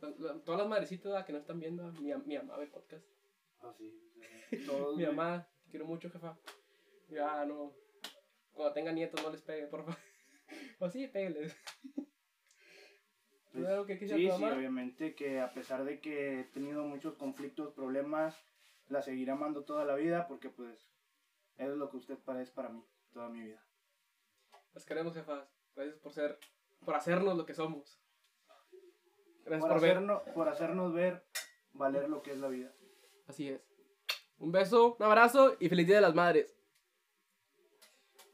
la- 0.00 0.10
la- 0.18 0.40
todas 0.44 0.60
las 0.60 0.68
madrecitas 0.68 1.24
que 1.24 1.32
no 1.32 1.38
están 1.38 1.58
viendo, 1.60 1.90
mi, 1.92 2.12
mi 2.26 2.36
mamá 2.36 2.58
ve 2.58 2.66
podcast. 2.66 3.06
pues 3.60 3.76
sí. 3.78 4.12
todos, 4.66 4.96
Mi 4.96 5.06
mamá, 5.06 5.48
te 5.64 5.70
quiero 5.70 5.86
mucho, 5.86 6.10
jefa. 6.10 6.38
Ya 7.08 7.44
no. 7.46 7.74
Cuando 8.52 8.72
tenga 8.74 8.92
nietos, 8.92 9.22
no 9.22 9.30
les 9.30 9.42
pegue, 9.42 9.66
por 9.66 9.80
favor. 9.84 9.98
O 10.78 10.90
sí, 10.90 11.08
pégueles. 11.08 11.56
Pues, 13.54 13.66
¿Tú 13.66 13.70
algo 13.70 13.86
que 13.86 13.98
quisiera 14.00 14.36
Sí, 14.36 14.42
sí, 14.42 14.44
obviamente 14.44 15.14
que 15.14 15.40
a 15.40 15.52
pesar 15.52 15.84
de 15.84 16.00
que 16.00 16.40
he 16.40 16.44
tenido 16.44 16.82
muchos 16.84 17.14
conflictos, 17.14 17.72
problemas, 17.72 18.36
la 18.88 19.00
seguiré 19.00 19.30
amando 19.30 19.62
toda 19.62 19.84
la 19.84 19.94
vida 19.94 20.26
porque 20.26 20.50
pues 20.50 20.74
eso 21.56 21.70
es 21.70 21.78
lo 21.78 21.88
que 21.88 21.98
usted 21.98 22.18
es 22.40 22.50
para 22.50 22.68
mí, 22.68 22.84
toda 23.12 23.28
mi 23.28 23.42
vida. 23.42 23.64
Las 24.72 24.84
queremos, 24.84 25.14
jefas. 25.14 25.48
Gracias 25.76 25.98
por 25.98 26.12
ser, 26.12 26.36
por 26.84 26.96
hacernos 26.96 27.36
lo 27.36 27.46
que 27.46 27.54
somos. 27.54 28.00
Gracias 29.44 29.60
Por 29.60 29.70
por, 29.70 29.80
ver. 29.80 29.90
hacernos, 29.92 30.22
por 30.34 30.48
hacernos 30.48 30.92
ver 30.92 31.24
valer 31.74 32.08
lo 32.08 32.22
que 32.22 32.32
es 32.32 32.38
la 32.38 32.48
vida. 32.48 32.72
Así 33.28 33.50
es. 33.50 33.60
Un 34.38 34.50
beso, 34.50 34.96
un 34.98 35.06
abrazo 35.06 35.56
y 35.60 35.68
feliz 35.68 35.86
día 35.86 35.96
de 35.96 36.02
las 36.02 36.14
madres. 36.14 36.52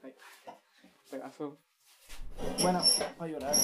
Ay, 0.03 0.15
pedazo. 1.11 1.59
Bueno, 2.63 2.81
para 3.19 3.31
llorar. 3.31 3.55